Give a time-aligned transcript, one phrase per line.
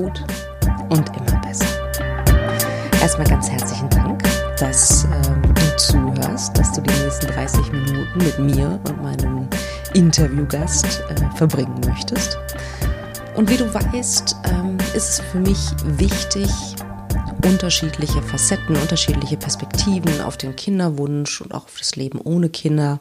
[0.00, 0.24] gut
[0.88, 1.66] und immer besser.
[3.02, 4.22] Erstmal ganz herzlichen Dank,
[4.58, 9.48] dass ähm, du zuhörst, dass du die nächsten 30 Minuten mit mir und meinem
[9.92, 12.38] Interviewgast äh, verbringen möchtest.
[13.36, 16.48] Und wie du weißt, ähm, ist es für mich wichtig,
[17.44, 23.00] unterschiedliche Facetten, unterschiedliche Perspektiven auf den Kinderwunsch und auch auf das Leben ohne Kinder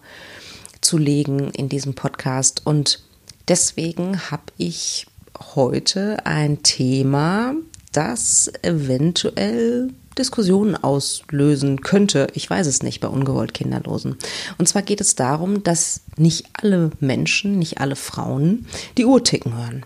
[0.82, 2.62] zu legen in diesem Podcast.
[2.66, 3.04] Und
[3.48, 5.08] deswegen habe ich
[5.56, 7.54] heute ein Thema,
[7.92, 12.28] das eventuell Diskussionen auslösen könnte.
[12.34, 14.18] Ich weiß es nicht bei ungewollt Kinderlosen.
[14.58, 18.68] Und zwar geht es darum, dass nicht alle Menschen, nicht alle Frauen
[18.98, 19.86] die Uhr ticken hören.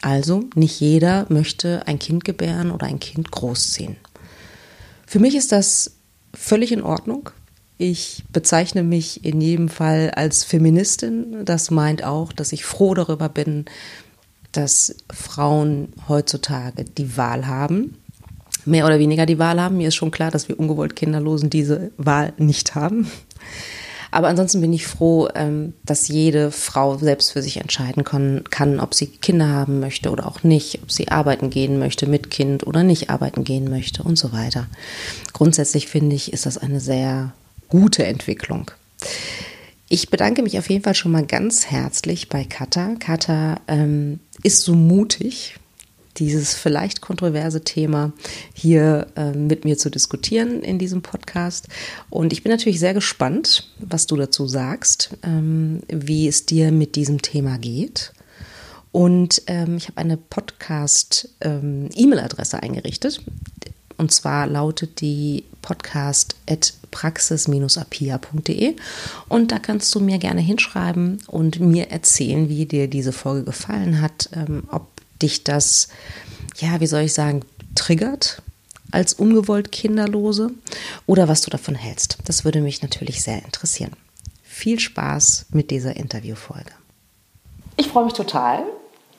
[0.00, 3.96] Also nicht jeder möchte ein Kind gebären oder ein Kind großziehen.
[5.06, 5.92] Für mich ist das
[6.32, 7.30] völlig in Ordnung.
[7.78, 11.44] Ich bezeichne mich in jedem Fall als Feministin.
[11.44, 13.64] Das meint auch, dass ich froh darüber bin,
[14.52, 17.96] dass Frauen heutzutage die Wahl haben.
[18.64, 19.78] Mehr oder weniger die Wahl haben.
[19.78, 23.10] Mir ist schon klar, dass wir ungewollt Kinderlosen diese Wahl nicht haben.
[24.12, 28.94] Aber ansonsten bin ich froh, ähm, dass jede Frau selbst für sich entscheiden kann, ob
[28.94, 32.82] sie Kinder haben möchte oder auch nicht, ob sie arbeiten gehen möchte mit Kind oder
[32.82, 34.66] nicht arbeiten gehen möchte und so weiter.
[35.32, 37.32] Grundsätzlich finde ich, ist das eine sehr
[37.70, 38.70] gute Entwicklung.
[39.94, 42.94] Ich bedanke mich auf jeden Fall schon mal ganz herzlich bei Katha.
[42.98, 45.56] Katha ähm, ist so mutig,
[46.16, 48.14] dieses vielleicht kontroverse Thema
[48.54, 51.68] hier äh, mit mir zu diskutieren in diesem Podcast.
[52.08, 56.96] Und ich bin natürlich sehr gespannt, was du dazu sagst, ähm, wie es dir mit
[56.96, 58.14] diesem Thema geht.
[58.92, 63.20] Und ähm, ich habe eine Podcast-E-Mail-Adresse ähm, eingerichtet.
[64.02, 68.74] Und zwar lautet die podcast at praxis-apia.de
[69.28, 74.02] und da kannst du mir gerne hinschreiben und mir erzählen, wie dir diese Folge gefallen
[74.02, 74.88] hat, ähm, ob
[75.22, 75.86] dich das,
[76.56, 77.44] ja, wie soll ich sagen,
[77.76, 78.42] triggert
[78.90, 80.50] als ungewollt Kinderlose
[81.06, 82.18] oder was du davon hältst.
[82.24, 83.92] Das würde mich natürlich sehr interessieren.
[84.42, 86.72] Viel Spaß mit dieser Interviewfolge.
[87.76, 88.64] Ich freue mich total,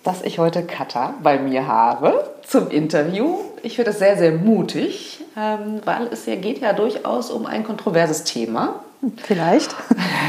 [0.04, 3.53] dass ich heute Katha bei mir habe zum Interview.
[3.66, 7.64] Ich finde es sehr, sehr mutig, ähm, weil es ja geht ja durchaus um ein
[7.64, 8.84] kontroverses Thema.
[9.24, 9.74] Vielleicht.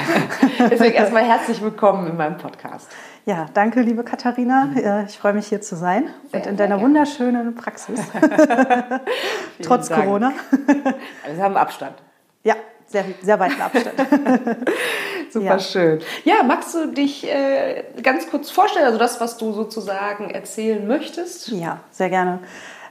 [0.71, 2.89] Deswegen erstmal herzlich willkommen in meinem Podcast.
[3.27, 4.67] Ja, danke, liebe Katharina.
[4.67, 5.07] Mhm.
[5.09, 7.99] Ich freue mich hier zu sein sehr, und in deiner wunderschönen Praxis.
[9.63, 10.05] Trotz Dank.
[10.05, 10.33] Corona.
[11.27, 11.97] Wir haben Abstand.
[12.45, 12.55] Ja,
[12.87, 13.97] sehr, sehr weiten Abstand.
[15.33, 15.59] Super ja.
[15.59, 15.99] schön.
[16.23, 21.49] Ja, magst du dich äh, ganz kurz vorstellen, also das, was du sozusagen erzählen möchtest?
[21.49, 22.39] Ja, sehr gerne.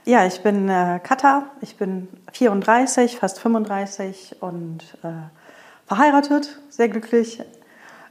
[0.06, 5.08] Ja, ich bin äh, Katha, ich bin 34, fast 35 und äh,
[5.86, 7.40] verheiratet, sehr glücklich,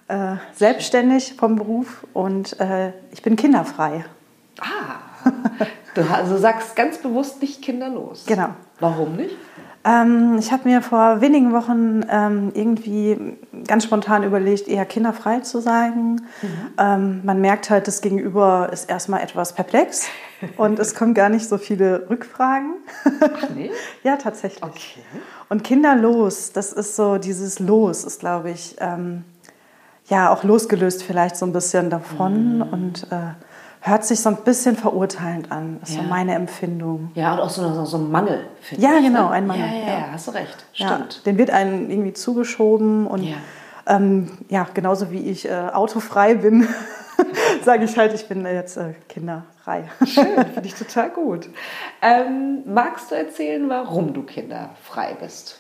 [0.08, 4.06] äh, selbstständig vom Beruf und äh, ich bin kinderfrei.
[4.60, 5.30] Ah,
[5.94, 8.26] du also sagst ganz bewusst nicht kinderlos.
[8.26, 8.50] Genau.
[8.80, 9.36] Warum nicht?
[9.86, 13.38] Ähm, ich habe mir vor wenigen Wochen ähm, irgendwie
[13.68, 16.22] ganz spontan überlegt, eher kinderfrei zu sein.
[16.42, 16.50] Mhm.
[16.80, 20.08] Ähm, man merkt halt, das Gegenüber ist erstmal etwas perplex
[20.58, 22.76] und es kommen gar nicht so viele Rückfragen.
[23.22, 23.72] Ach nee?
[24.04, 24.64] ja, tatsächlich.
[24.64, 25.02] Okay.
[25.50, 29.24] Und kinderlos, das ist so, dieses Los ist, glaube ich, ähm,
[30.08, 32.62] ja auch losgelöst vielleicht so ein bisschen davon mhm.
[32.62, 33.34] und äh,
[33.82, 35.78] hört sich so ein bisschen verurteilend an.
[35.82, 36.04] Das ist ja.
[36.04, 37.12] so meine Empfindung.
[37.16, 39.04] Ja, und auch so, so ein Mangel, finde ja, ich.
[39.04, 39.32] Ja, genau, ne?
[39.32, 39.66] ein Mangel.
[39.68, 40.66] Ja, ja, ja, hast du recht.
[40.74, 41.26] Stimmt.
[41.26, 43.36] den wird einem irgendwie zugeschoben und ja,
[43.86, 46.68] ähm, ja genauso wie ich äh, autofrei bin,
[47.64, 49.90] sage ich halt, ich bin jetzt äh, kinderfrei.
[50.06, 51.50] Schön, finde ich total gut.
[52.02, 55.60] Ähm, magst du erzählen, warum du kinderfrei bist?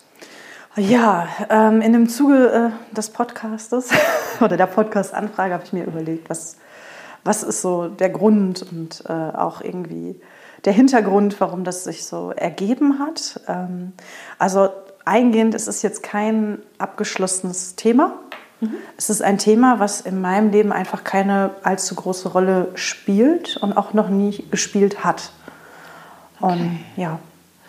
[0.75, 3.91] Ja, ähm, in dem Zuge äh, des Podcastes
[4.41, 6.57] oder der Podcast-Anfrage habe ich mir überlegt, was,
[7.23, 10.19] was ist so der Grund und äh, auch irgendwie
[10.65, 13.41] der Hintergrund, warum das sich so ergeben hat.
[13.47, 13.93] Ähm,
[14.39, 14.69] also
[15.05, 18.17] eingehend, es ist jetzt kein abgeschlossenes Thema.
[18.63, 18.75] Mhm.
[18.97, 23.75] Es ist ein Thema, was in meinem Leben einfach keine allzu große Rolle spielt und
[23.77, 25.31] auch noch nie gespielt hat.
[26.39, 26.53] Okay.
[26.53, 27.19] Und ja,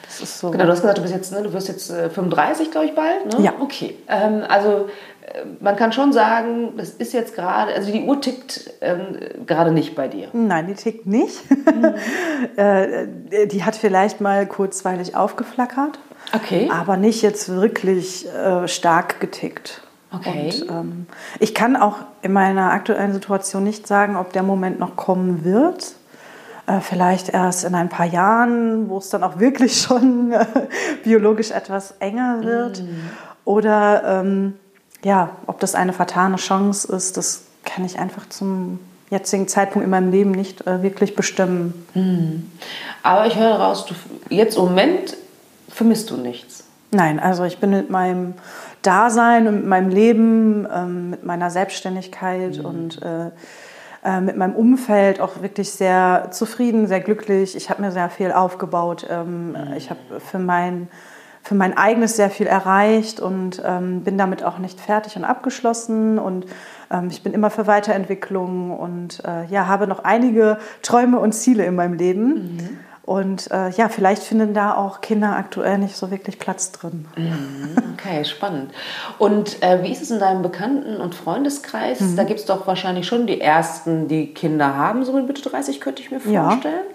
[0.05, 0.51] das ist so.
[0.51, 2.95] Genau, du hast gesagt, du bist jetzt, ne, du wirst jetzt äh, 35, glaube ich,
[2.95, 3.39] bald.
[3.39, 3.45] Ne?
[3.45, 3.55] Ja.
[3.61, 3.97] Okay.
[4.09, 4.89] Ähm, also
[5.23, 9.73] äh, man kann schon sagen, das ist jetzt gerade, also die Uhr tickt ähm, gerade
[9.73, 10.29] nicht bei dir.
[10.33, 11.39] Nein, die tickt nicht.
[11.51, 11.95] Mhm.
[12.57, 15.99] äh, die hat vielleicht mal kurzweilig aufgeflackert.
[16.35, 16.69] Okay.
[16.73, 19.83] Aber nicht jetzt wirklich äh, stark getickt.
[20.17, 20.53] Okay.
[20.63, 21.07] Und ähm,
[21.41, 25.95] ich kann auch in meiner aktuellen Situation nicht sagen, ob der Moment noch kommen wird.
[26.67, 30.47] Äh, vielleicht erst in ein paar Jahren, wo es dann auch wirklich schon äh,
[31.03, 32.83] biologisch etwas enger wird.
[32.83, 33.11] Mm.
[33.45, 34.55] Oder ähm,
[35.05, 38.79] ja, ob das eine vertane Chance ist, das kann ich einfach zum
[39.11, 41.87] jetzigen Zeitpunkt in meinem Leben nicht äh, wirklich bestimmen.
[41.95, 42.51] Mhm.
[43.03, 43.95] Aber ich höre raus, du,
[44.35, 45.17] jetzt im Moment
[45.69, 46.65] vermisst du nichts.
[46.91, 48.35] Nein, also ich bin mit meinem
[48.87, 52.65] Dasein und mit meinem Leben, ähm, mit meiner Selbstständigkeit mhm.
[52.65, 53.31] und äh,
[54.05, 57.57] äh, mit meinem Umfeld auch wirklich sehr zufrieden, sehr glücklich.
[57.57, 59.07] Ich habe mir sehr viel aufgebaut.
[59.09, 59.73] Ähm, mhm.
[59.77, 60.89] Ich habe für mein,
[61.43, 66.19] für mein eigenes sehr viel erreicht und ähm, bin damit auch nicht fertig und abgeschlossen.
[66.19, 66.45] Und
[66.91, 71.65] ähm, ich bin immer für Weiterentwicklung und äh, ja, habe noch einige Träume und Ziele
[71.65, 72.57] in meinem Leben.
[72.57, 72.79] Mhm.
[73.07, 77.07] Und äh, ja, vielleicht finden da auch Kinder aktuell nicht so wirklich Platz drin.
[77.17, 78.71] Mhm, okay, spannend.
[79.19, 82.01] Und äh, wie ist es in deinem Bekannten- und Freundeskreis?
[82.01, 82.17] Mhm.
[82.17, 85.83] Da gibt es doch wahrscheinlich schon die Ersten, die Kinder haben, so mit Mitte 30
[85.83, 86.63] könnte ich mir vorstellen.
[86.65, 86.95] Ja.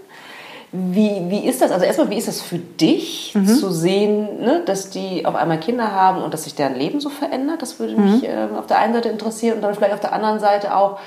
[0.71, 1.71] Wie, wie ist das?
[1.71, 3.47] Also erstmal, wie ist das für dich mhm.
[3.47, 7.09] zu sehen, ne, dass die auf einmal Kinder haben und dass sich deren Leben so
[7.09, 7.61] verändert?
[7.61, 10.39] Das würde mich äh, auf der einen Seite interessieren und dann vielleicht auf der anderen
[10.39, 10.99] Seite auch,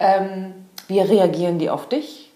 [0.00, 0.54] ähm,
[0.88, 2.29] wie reagieren die auf dich?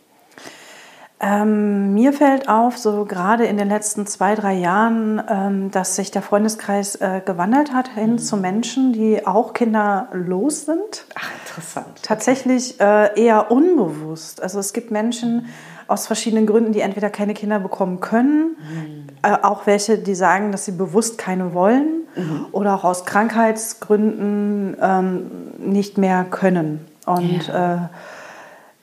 [1.24, 6.10] Ähm, mir fällt auf, so gerade in den letzten zwei, drei Jahren, ähm, dass sich
[6.10, 8.18] der Freundeskreis äh, gewandelt hat hin mhm.
[8.18, 11.06] zu Menschen, die auch kinderlos sind.
[11.14, 12.02] Ach, interessant.
[12.02, 14.42] Tatsächlich äh, eher unbewusst.
[14.42, 15.46] Also es gibt Menschen
[15.86, 19.06] aus verschiedenen Gründen, die entweder keine Kinder bekommen können, mhm.
[19.22, 22.46] äh, auch welche, die sagen, dass sie bewusst keine wollen mhm.
[22.52, 26.84] oder auch aus Krankheitsgründen ähm, nicht mehr können.
[27.06, 27.74] Und ja.
[27.74, 27.78] Äh,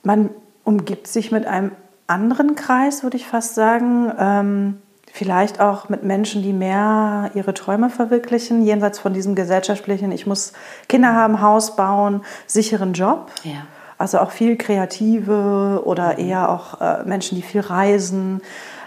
[0.01, 0.31] man
[0.63, 1.71] umgibt sich mit einem
[2.12, 4.12] anderen Kreis, würde ich fast sagen.
[4.19, 4.78] Ähm,
[5.12, 10.54] vielleicht auch mit Menschen, die mehr ihre Träume verwirklichen, jenseits von diesem gesellschaftlichen, ich muss
[10.88, 13.31] Kinder haben, Haus bauen, sicheren Job.
[13.44, 13.66] Ja.
[13.98, 16.30] Also auch viel Kreative oder mhm.
[16.30, 18.42] eher auch äh, Menschen, die viel reisen.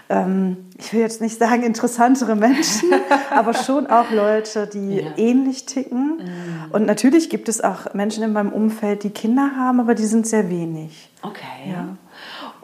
[0.09, 2.89] Ähm, ich will jetzt nicht sagen interessantere Menschen,
[3.31, 5.11] aber schon auch Leute, die ja.
[5.15, 6.17] ähnlich ticken.
[6.17, 6.71] Mhm.
[6.71, 10.27] Und natürlich gibt es auch Menschen in meinem Umfeld, die Kinder haben, aber die sind
[10.27, 11.09] sehr wenig.
[11.21, 11.71] Okay.
[11.71, 11.95] Ja.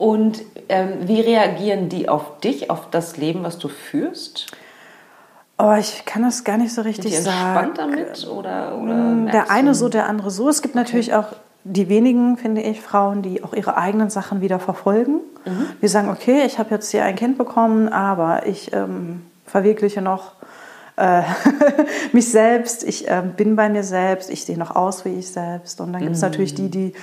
[0.01, 4.47] Und ähm, wie reagieren die auf dich, auf das Leben, was du führst?
[5.59, 7.73] Oh, ich kann das gar nicht so richtig Sind die sagen.
[7.75, 10.49] damit oder, oder mm, der eine so, der andere so.
[10.49, 10.83] Es gibt okay.
[10.83, 11.27] natürlich auch
[11.65, 15.19] die wenigen, finde ich, Frauen, die auch ihre eigenen Sachen wieder verfolgen.
[15.45, 15.67] Mhm.
[15.83, 20.31] Die sagen, okay, ich habe jetzt hier ein Kind bekommen, aber ich ähm, verwirkliche noch
[20.95, 21.21] äh,
[22.11, 25.79] mich selbst, ich äh, bin bei mir selbst, ich sehe noch aus wie ich selbst.
[25.79, 26.27] Und dann gibt es mhm.
[26.27, 26.93] natürlich die, die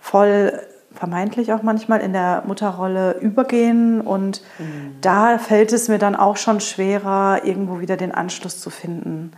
[0.00, 0.60] voll
[0.98, 4.00] vermeintlich auch manchmal in der Mutterrolle übergehen.
[4.00, 4.96] Und mhm.
[5.00, 9.30] da fällt es mir dann auch schon schwerer, irgendwo wieder den Anschluss zu finden.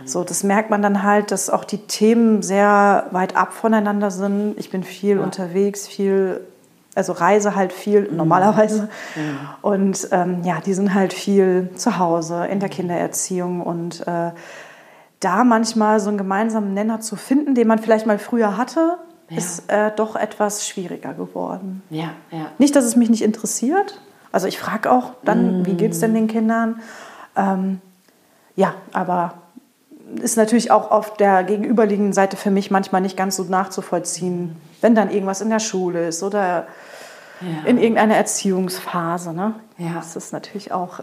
[0.00, 0.06] Mhm.
[0.06, 4.54] So, das merkt man dann halt, dass auch die Themen sehr weit ab voneinander sind.
[4.58, 5.22] Ich bin viel ja.
[5.22, 6.40] unterwegs, viel,
[6.94, 8.16] also reise halt viel mhm.
[8.16, 8.88] normalerweise.
[9.60, 12.74] Und ähm, ja, die sind halt viel zu Hause in der mhm.
[12.74, 14.30] Kindererziehung und äh,
[15.18, 18.98] da manchmal so einen gemeinsamen Nenner zu finden, den man vielleicht mal früher hatte,
[19.28, 19.36] ja.
[19.36, 21.82] ist äh, doch etwas schwieriger geworden.
[21.90, 22.46] Ja, ja.
[22.58, 24.00] Nicht, dass es mich nicht interessiert.
[24.32, 25.66] Also ich frage auch dann, mm.
[25.66, 26.80] wie geht es denn den Kindern?
[27.36, 27.80] Ähm,
[28.56, 29.34] ja, aber
[30.20, 34.94] ist natürlich auch auf der gegenüberliegenden Seite für mich manchmal nicht ganz so nachzuvollziehen, wenn
[34.94, 36.66] dann irgendwas in der Schule ist oder
[37.40, 37.66] ja.
[37.66, 39.32] in irgendeiner Erziehungsphase.
[39.32, 39.54] Ne?
[39.76, 39.94] Ja.
[39.94, 41.00] Das ist natürlich auch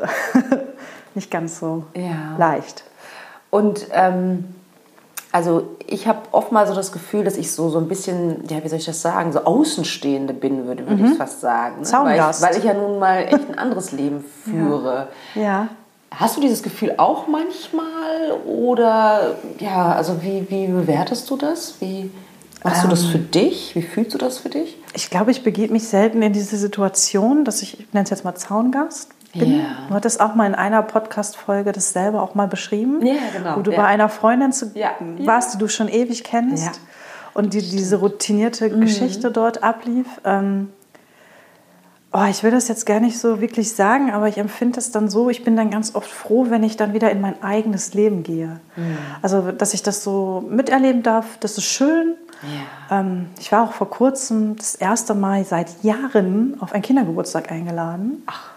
[1.16, 2.36] nicht ganz so ja.
[2.38, 2.84] leicht.
[3.52, 4.56] Und ähm,
[5.36, 8.64] also ich habe oft mal so das Gefühl, dass ich so, so ein bisschen, ja,
[8.64, 11.12] wie soll ich das sagen, so Außenstehende bin, würde, würde mhm.
[11.12, 11.82] ich fast sagen.
[11.82, 11.88] Ne?
[11.92, 15.10] Weil, ich, weil ich ja nun mal echt ein anderes Leben führe.
[15.36, 15.42] Ja.
[15.42, 15.68] ja.
[16.10, 18.32] Hast du dieses Gefühl auch manchmal?
[18.46, 21.82] Oder ja, also wie, wie bewertest du das?
[21.82, 22.12] Wie
[22.64, 23.10] machst ähm, du das ähm.
[23.10, 23.76] für dich?
[23.76, 24.78] Wie fühlst du das für dich?
[24.94, 28.24] Ich glaube, ich begebe mich selten in diese Situation, dass ich, ich nenne es jetzt
[28.24, 29.58] mal Zaungast bin.
[29.58, 29.66] Yeah.
[29.88, 33.06] Du hattest auch mal in einer Podcast-Folge das selber auch mal beschrieben.
[33.06, 33.58] Ja, genau.
[33.58, 33.78] Wo du ja.
[33.78, 34.74] bei einer Freundin zu,
[35.20, 36.80] warst, die du schon ewig kennst.
[37.34, 38.82] Und die, diese routinierte mhm.
[38.82, 40.08] Geschichte dort ablief.
[40.24, 40.70] Ähm,
[42.14, 45.10] oh, ich will das jetzt gar nicht so wirklich sagen, aber ich empfinde es dann
[45.10, 48.24] so, ich bin dann ganz oft froh, wenn ich dann wieder in mein eigenes Leben
[48.24, 48.62] gehe.
[48.78, 48.98] Mhm.
[49.22, 52.16] Also, dass ich das so miterleben darf, das ist schön.
[52.90, 53.00] Ja.
[53.02, 58.24] Ähm, ich war auch vor kurzem das erste Mal seit Jahren auf einen Kindergeburtstag eingeladen.
[58.28, 58.55] Ach.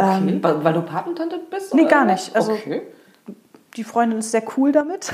[0.00, 0.30] Okay.
[0.32, 1.74] Ähm, weil, du Patentante bist?
[1.74, 2.34] Nee, gar nicht.
[2.34, 2.82] Also, okay.
[3.76, 5.12] Die Freundin ist sehr cool damit.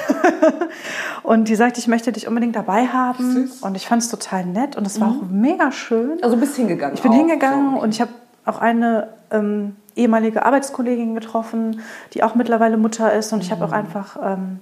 [1.23, 3.33] und die sagt, ich möchte dich unbedingt dabei haben.
[3.33, 3.63] Süß.
[3.63, 5.21] Und ich fand es total nett und es war mhm.
[5.21, 6.23] auch mega schön.
[6.23, 6.95] Also du bist hingegangen?
[6.95, 7.17] Ich bin auch.
[7.17, 7.83] hingegangen so.
[7.83, 8.13] und ich habe
[8.47, 11.81] auch eine ähm, ehemalige Arbeitskollegin getroffen,
[12.15, 13.33] die auch mittlerweile Mutter ist.
[13.33, 13.75] Und ich habe auch mhm.
[13.75, 14.61] einfach ähm,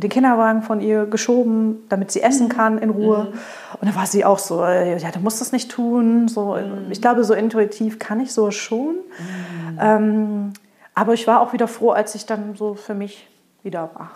[0.00, 2.50] den Kinderwagen von ihr geschoben, damit sie essen mhm.
[2.50, 3.24] kann in Ruhe.
[3.24, 3.38] Mhm.
[3.80, 6.28] Und dann war sie auch so, äh, ja, du musst das nicht tun.
[6.28, 6.90] So, mhm.
[6.90, 8.94] Ich glaube, so intuitiv kann ich so schon.
[8.96, 9.78] Mhm.
[9.80, 10.52] Ähm,
[10.94, 13.28] aber ich war auch wieder froh, als ich dann so für mich
[13.62, 14.10] wieder war.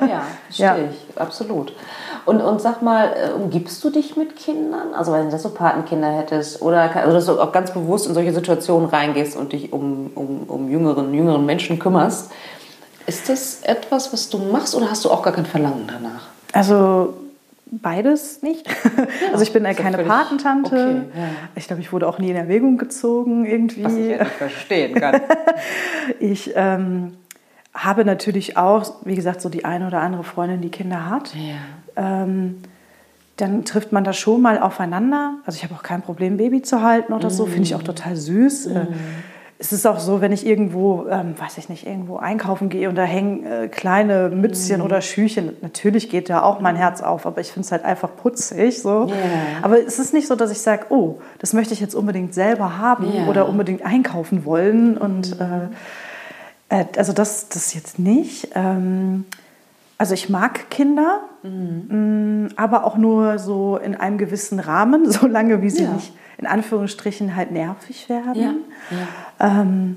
[0.00, 0.76] Ja, ja verstehe ja.
[0.90, 1.72] ich, absolut.
[2.24, 4.94] Und, und sag mal, äh, umgibst du dich mit Kindern?
[4.94, 8.32] Also wenn du so Patenkinder hättest oder also dass du auch ganz bewusst in solche
[8.32, 12.32] Situationen reingehst und dich um, um, um jüngeren, jüngeren Menschen kümmerst.
[13.06, 16.28] Ist das etwas, was du machst oder hast du auch gar kein Verlangen danach?
[16.52, 17.14] Also
[17.66, 18.66] beides nicht.
[18.66, 20.74] Ja, also ich bin ja keine Patentante.
[20.74, 21.28] Okay, ja.
[21.54, 23.84] Ich glaube, ich wurde auch nie in Erwägung gezogen irgendwie.
[23.84, 25.20] Was ich ja nicht verstehen kann.
[26.20, 27.14] ich ähm,
[27.74, 31.34] habe natürlich auch, wie gesagt, so die eine oder andere Freundin, die Kinder hat.
[31.34, 32.22] Ja.
[32.22, 32.62] Ähm,
[33.36, 35.34] dann trifft man da schon mal aufeinander.
[35.44, 37.46] Also ich habe auch kein Problem, Baby zu halten oder so.
[37.46, 37.86] Finde ich auch mm.
[37.86, 38.68] total süß.
[38.68, 38.78] Mm
[39.64, 42.96] es ist auch so, wenn ich irgendwo, ähm, weiß ich nicht, irgendwo einkaufen gehe und
[42.96, 44.84] da hängen äh, kleine Mützchen mhm.
[44.84, 48.10] oder Schüchen, natürlich geht da auch mein Herz auf, aber ich finde es halt einfach
[48.14, 48.82] putzig.
[48.82, 49.06] So.
[49.06, 49.16] Yeah.
[49.62, 52.76] Aber es ist nicht so, dass ich sage, oh, das möchte ich jetzt unbedingt selber
[52.76, 53.26] haben yeah.
[53.26, 54.98] oder unbedingt einkaufen wollen.
[54.98, 55.70] Und mhm.
[56.68, 58.50] äh, äh, also das, das jetzt nicht.
[58.54, 59.24] Ähm,
[59.96, 62.48] also ich mag Kinder, mhm.
[62.48, 65.92] mh, aber auch nur so in einem gewissen Rahmen, solange wie sie ja.
[65.92, 68.34] nicht in Anführungsstrichen halt nervig werden.
[68.34, 68.54] Ja.
[68.90, 69.08] Ja.
[69.40, 69.96] Ähm,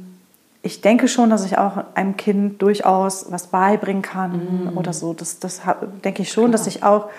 [0.62, 4.78] ich denke schon, dass ich auch einem Kind durchaus was beibringen kann mhm.
[4.78, 5.14] oder so.
[5.14, 5.62] Das, das
[6.04, 6.52] denke ich schon, Klar.
[6.52, 7.10] dass ich auch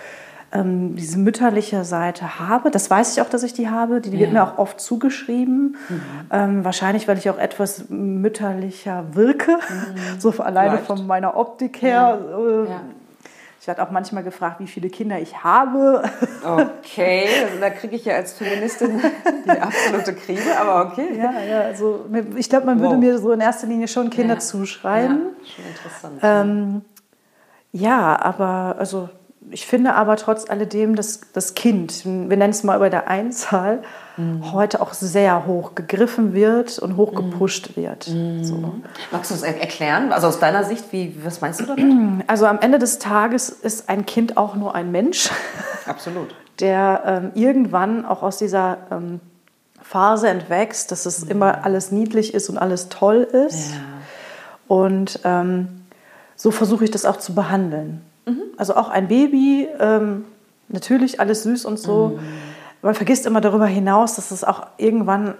[0.52, 2.70] ähm, diese mütterliche Seite habe.
[2.70, 4.00] Das weiß ich auch, dass ich die habe.
[4.00, 4.22] Die, die ja.
[4.22, 5.76] wird mir auch oft zugeschrieben.
[5.88, 6.00] Mhm.
[6.30, 9.52] Ähm, wahrscheinlich, weil ich auch etwas mütterlicher wirke.
[9.52, 9.58] Mhm.
[10.18, 10.86] So alleine Vielleicht.
[10.86, 12.18] von meiner Optik her.
[12.66, 12.97] Äh,
[13.60, 16.02] ich werde auch manchmal gefragt, wie viele Kinder ich habe.
[16.44, 19.00] Okay, also da kriege ich ja als Feministin
[19.44, 21.16] die absolute Krise, aber okay.
[21.16, 22.86] Ja, ja, also ich glaube, man wow.
[22.86, 24.40] würde mir so in erster Linie schon Kinder ja.
[24.40, 25.36] zuschreiben.
[25.42, 26.20] Ja, schon interessant.
[26.22, 26.82] Ähm,
[27.72, 29.08] ja, aber also
[29.50, 33.82] ich finde aber trotz alledem, dass das Kind, wir nennen es mal bei der Einzahl,
[34.18, 34.52] mhm.
[34.52, 37.16] heute auch sehr hoch gegriffen wird und hoch mhm.
[37.16, 38.08] gepusht wird.
[38.08, 38.44] Mhm.
[38.44, 38.74] So.
[39.10, 40.12] Magst du das erklären?
[40.12, 41.84] Also aus deiner Sicht, wie, was meinst du damit?
[42.26, 45.30] Also am Ende des Tages ist ein Kind auch nur ein Mensch.
[45.86, 46.34] Absolut.
[46.60, 49.20] Der ähm, irgendwann auch aus dieser ähm,
[49.80, 51.30] Phase entwächst, dass es mhm.
[51.30, 53.72] immer alles niedlich ist und alles toll ist.
[53.72, 53.80] Ja.
[54.66, 55.82] Und ähm,
[56.36, 58.02] so versuche ich das auch zu behandeln.
[58.26, 58.42] Mhm.
[58.56, 60.24] Also auch ein Baby, ähm,
[60.68, 62.18] natürlich alles süß und so.
[62.18, 62.47] Mhm.
[62.82, 65.34] Man vergisst immer darüber hinaus, dass es auch irgendwann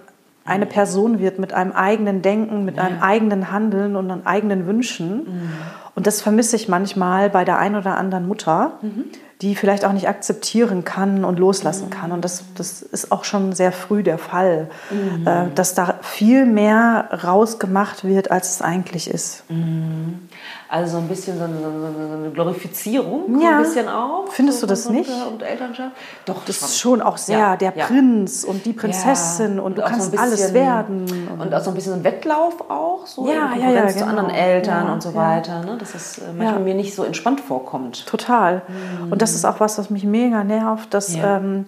[0.45, 0.69] eine mhm.
[0.69, 2.83] Person wird mit einem eigenen Denken, mit ja.
[2.83, 5.17] einem eigenen Handeln und einem eigenen Wünschen.
[5.17, 5.51] Mhm.
[5.95, 9.05] Und das vermisse ich manchmal bei der einen oder anderen Mutter, mhm
[9.41, 11.91] die vielleicht auch nicht akzeptieren kann und loslassen mhm.
[11.91, 12.11] kann.
[12.11, 15.25] Und das, das ist auch schon sehr früh der Fall, mhm.
[15.25, 19.43] äh, dass da viel mehr rausgemacht wird, als es eigentlich ist.
[19.49, 20.27] Mhm.
[20.67, 23.57] Also so ein bisschen so eine, so eine Glorifizierung, ja.
[23.57, 24.27] ein bisschen auch.
[24.29, 25.09] Findest so du das und, nicht?
[25.09, 25.95] Und Elternschaft?
[26.25, 26.67] Doch, das schon.
[26.67, 27.55] ist schon auch sehr ja.
[27.55, 27.85] der ja.
[27.85, 31.05] Prinz und die Prinzessin und, und du kannst so bisschen, alles werden.
[31.31, 34.27] Und, und, auch so ein bisschen ein Wettlauf auch, so ja, in Konkurrenz zu anderen
[34.27, 34.39] genau.
[34.39, 35.63] Eltern und so weiter.
[35.63, 35.77] Ne?
[35.79, 38.05] Dass es äh, manchmal mir nicht so entspannt vorkommt.
[38.05, 38.61] Total.
[38.67, 39.11] Mhm.
[39.11, 41.65] Und das ist auch was, was mich mega nervt, dass ähm,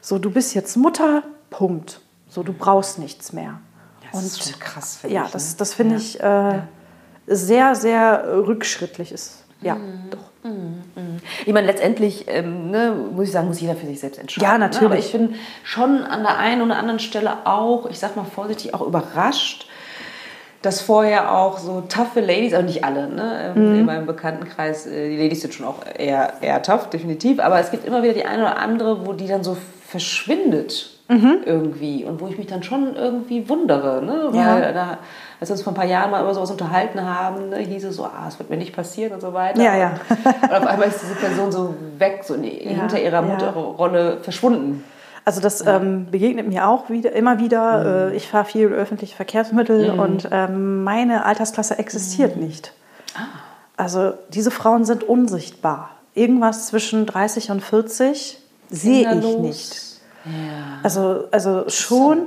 [0.00, 2.00] so du bist jetzt Mutter, Punkt.
[2.28, 3.60] So du brauchst nichts mehr.
[4.10, 5.26] Das und, ist schon krass, finde ja, ich.
[5.28, 5.56] Ja, das, ne?
[5.58, 6.60] das finde ich äh,
[7.26, 9.44] sehr, sehr rückschrittlich ist.
[9.60, 10.10] Ja, mhm.
[10.10, 10.34] doch.
[10.44, 10.82] Mhm.
[11.46, 14.46] Ich meine, letztendlich ähm, ne, muss ich sagen, muss jeder für sich selbst entscheiden.
[14.46, 14.82] Ja, natürlich.
[14.82, 14.86] Ne?
[14.86, 18.74] Aber ich bin schon an der einen oder anderen Stelle auch, ich sag mal vorsichtig,
[18.74, 19.66] auch überrascht,
[20.64, 23.54] dass vorher auch so taffe Ladies, also nicht alle, ne?
[23.56, 23.80] Ähm, mhm.
[23.80, 27.70] in meinem Bekanntenkreis, äh, die Ladies sind schon auch eher, eher tough, definitiv, aber es
[27.70, 29.56] gibt immer wieder die eine oder andere, wo die dann so
[29.86, 31.38] verschwindet mhm.
[31.44, 34.28] irgendwie und wo ich mich dann schon irgendwie wundere, ne?
[34.30, 34.72] weil ja.
[34.72, 34.98] da,
[35.38, 37.96] als wir uns vor ein paar Jahren mal über sowas unterhalten haben, ne, hieß es
[37.96, 39.62] so, ah, es wird mir nicht passieren und so weiter.
[39.62, 39.94] Ja, ja.
[40.42, 44.84] und auf einmal ist diese Person so weg, so ja, hinter ihrer Mutterrolle verschwunden.
[45.24, 45.76] Also das ja.
[45.76, 48.08] ähm, begegnet mir auch wieder, immer wieder.
[48.08, 48.12] Mhm.
[48.12, 49.98] Äh, ich fahre viel öffentliche Verkehrsmittel mhm.
[49.98, 52.44] und ähm, meine Altersklasse existiert mhm.
[52.44, 52.72] nicht.
[53.14, 53.26] Ah.
[53.76, 55.90] Also diese Frauen sind unsichtbar.
[56.14, 58.38] Irgendwas zwischen 30 und 40
[58.70, 60.00] sehe ich nicht.
[60.24, 60.30] Ja.
[60.82, 62.26] Also, also schon,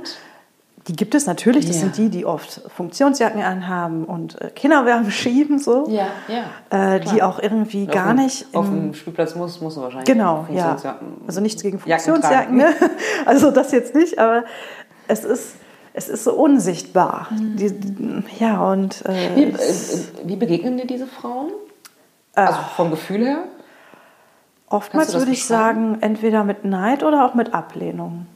[0.88, 1.66] die gibt es natürlich.
[1.66, 1.82] Das ja.
[1.82, 5.86] sind die, die oft Funktionsjacken anhaben und äh, Kinderwärme schieben, so.
[5.88, 6.94] Ja, ja.
[6.94, 8.46] Äh, die auch irgendwie auf gar dem, nicht.
[8.54, 10.06] Auf dem Spielplatz muss, muss wahrscheinlich.
[10.06, 10.76] Genau, ja.
[11.26, 12.72] Also nichts gegen Funktionsjacken, ne?
[13.26, 14.44] Also das jetzt nicht, aber
[15.06, 15.56] es ist.
[15.94, 17.26] Es ist so unsichtbar.
[17.30, 17.56] Mhm.
[17.56, 19.04] Die, die, ja, und.
[19.04, 19.58] Äh, wie, äh,
[20.22, 21.50] wie, begegnen dir diese Frauen?
[22.36, 23.38] Also vom Gefühl her?
[24.68, 28.26] Oftmals würde ich sagen, entweder mit Neid oder auch mit Ablehnung.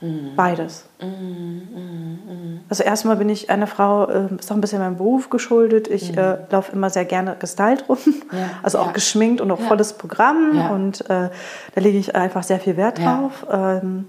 [0.00, 0.34] Mhm.
[0.34, 0.86] Beides.
[1.00, 5.28] Mhm, mhm, also erstmal bin ich eine Frau, äh, ist auch ein bisschen meinem Beruf
[5.28, 5.88] geschuldet.
[5.88, 6.18] Ich mhm.
[6.18, 7.98] äh, laufe immer sehr gerne gestylt rum,
[8.32, 8.50] ja.
[8.62, 8.92] also auch ja.
[8.92, 9.66] geschminkt und auch ja.
[9.66, 10.70] volles Programm.
[10.70, 11.28] Und äh,
[11.74, 13.46] da lege ich einfach sehr viel Wert drauf.
[13.50, 14.06] Ähm,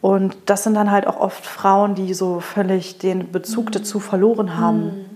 [0.00, 3.72] und das sind dann halt auch oft Frauen, die so völlig den Bezug mhm.
[3.72, 5.06] dazu verloren haben,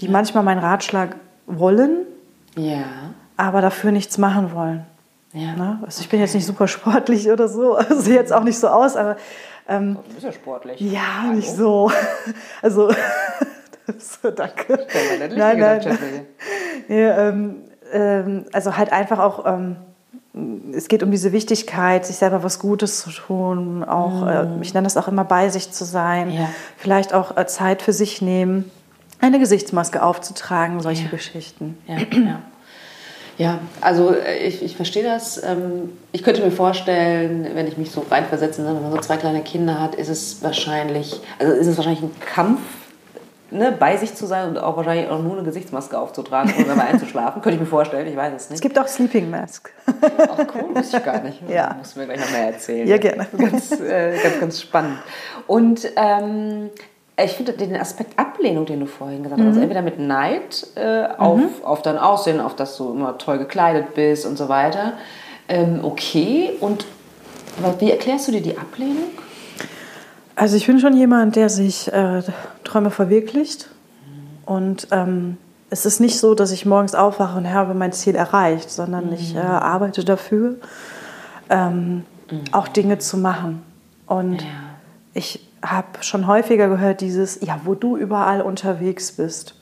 [0.00, 1.16] die manchmal meinen Ratschlag
[1.46, 2.02] wollen,
[3.38, 4.84] aber dafür nichts machen wollen.
[5.32, 5.54] Ja.
[5.54, 5.78] Ne?
[5.84, 8.68] Also ich bin jetzt nicht super sportlich oder so, also sehe jetzt auch nicht so
[8.68, 9.16] aus, aber
[9.68, 10.80] ähm, Du bist ja sportlich.
[10.80, 11.90] ja, nicht so.
[12.62, 12.90] Also,
[13.98, 14.86] so, danke.
[15.20, 15.80] Nein, Nein, nein.
[15.84, 16.26] nein.
[16.88, 17.56] Ja, ähm,
[17.92, 19.76] ähm, also halt einfach auch, ähm,
[20.72, 24.84] es geht um diese Wichtigkeit, sich selber was Gutes zu tun, auch, äh, ich nenne
[24.86, 26.34] das auch immer bei sich zu sein, Mhm.
[26.34, 26.48] Ja.
[26.76, 28.70] vielleicht auch äh, Zeit für sich nehmen,
[29.20, 31.10] eine Gesichtsmaske aufzutragen, solche Ja.
[31.10, 31.78] Geschichten.
[31.86, 32.40] Ja, ja.
[33.40, 35.42] Ja, also äh, ich, ich verstehe das.
[35.42, 39.16] Ähm, Ich könnte mir vorstellen, wenn ich mich so reinversetze, ne, wenn man so zwei
[39.16, 42.60] kleine Kinder hat, ist es wahrscheinlich, also ist es wahrscheinlich ein Kampf,
[43.50, 46.82] ne, bei sich zu sein und auch wahrscheinlich auch nur eine Gesichtsmaske aufzutragen und dabei
[46.92, 47.40] einzuschlafen.
[47.40, 48.60] Könnte ich mir vorstellen, ich weiß es Es nicht.
[48.60, 49.72] gibt auch Sleeping Mask.
[49.86, 51.40] Ach cool, wusste ich gar nicht.
[51.48, 51.76] Ja.
[51.78, 52.86] Musst du mir gleich noch mehr erzählen.
[52.86, 53.26] Ja, gerne.
[53.38, 54.98] Ganz, äh, ganz, ganz spannend.
[55.46, 56.68] Und ähm,
[57.24, 59.48] ich finde den Aspekt Ablehnung, den du vorhin gesagt hast, Mhm.
[59.50, 63.94] also entweder mit Neid äh, auf, auf dein Aussehen, auf das du immer toll gekleidet
[63.94, 64.94] bist und so weiter,
[65.48, 66.50] ähm, okay.
[66.60, 66.86] Und
[67.62, 69.10] aber wie erklärst du dir die Ablehnung?
[70.36, 72.22] Also ich bin schon jemand, der sich äh,
[72.64, 73.68] Träume verwirklicht.
[74.46, 75.36] Und ähm,
[75.68, 79.34] es ist nicht so, dass ich morgens aufwache und habe mein Ziel erreicht, sondern ich
[79.36, 80.56] äh, arbeite dafür,
[81.50, 82.04] ähm,
[82.52, 83.62] auch Dinge zu machen.
[84.06, 84.48] Und Ja.
[85.14, 89.54] ich habe schon häufiger gehört dieses, ja, wo du überall unterwegs bist.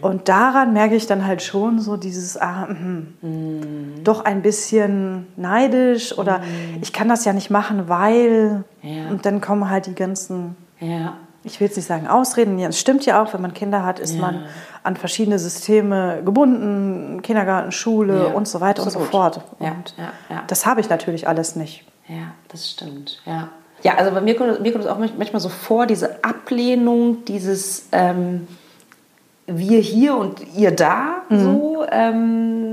[0.00, 6.16] Und daran merke ich dann halt schon so dieses, ah, mhm, doch ein bisschen neidisch
[6.18, 6.40] oder
[6.82, 8.64] ich kann das ja nicht machen, weil.
[8.82, 9.08] Ja.
[9.08, 11.14] Und dann kommen halt die ganzen, Ja.
[11.42, 13.98] ich will jetzt nicht sagen Ausreden, ja, es stimmt ja auch, wenn man Kinder hat,
[13.98, 14.20] ist Ja.
[14.20, 14.44] man
[14.82, 19.06] an verschiedene Systeme gebunden, Kindergarten, Schule und so weiter und absolut.
[19.06, 19.40] so fort.
[19.58, 19.94] Und
[20.48, 21.84] das habe ich natürlich alles nicht.
[22.08, 23.22] Ja, das stimmt.
[23.24, 23.48] Ja,
[23.84, 27.86] ja also bei mir kommt, mir kommt es auch manchmal so vor, diese Ablehnung, dieses
[27.92, 28.48] ähm,
[29.46, 31.38] wir hier und ihr da, Mhm.
[31.38, 32.63] so, ähm,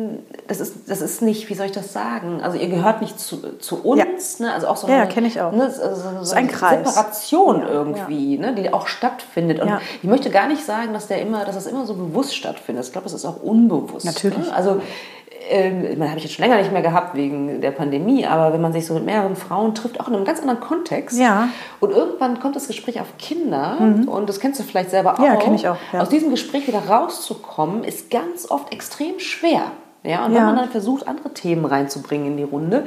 [0.52, 2.42] das, ist, das ist nicht, wie soll ich das sagen?
[2.44, 4.52] Also ihr gehört nicht zu, zu uns, ne?
[4.54, 5.54] also auch so Ja, ja, eine, kenn ich auch.
[5.54, 5.64] Ne?
[5.64, 6.80] Also so, so ist ein Kreis.
[6.94, 8.54] Separation Ja, irgendwie, Ne?
[8.54, 9.62] die auch stattfindet.
[9.62, 9.80] Und Ja.
[10.04, 12.86] ich möchte gar nicht sagen, dass, der immer, dass das immer so bewusst stattfindet.
[12.86, 14.06] Ich glaube, es ist auch unbewusst.
[14.06, 14.48] Natürlich.
[14.48, 14.54] Ne?
[14.54, 14.82] Also
[15.50, 18.62] ähm, man habe ich jetzt schon länger nicht mehr gehabt wegen der Pandemie, aber wenn
[18.62, 21.18] man sich so mit mehreren Frauen trifft, auch in einem ganz anderen Kontext.
[21.18, 21.48] Ja.
[21.80, 25.20] Und irgendwann kommt das Gespräch auf Kinder und das kennst du vielleicht selber auch.
[25.20, 25.26] Mhm.
[25.26, 26.02] Ja, kenn ich auch, ja.
[26.02, 29.72] Aus diesem Gespräch wieder rauszukommen, ist ganz oft extrem schwer.
[30.04, 30.46] Ja, und wenn Ja.
[30.46, 32.86] man dann versucht, andere Themen reinzubringen in die Runde,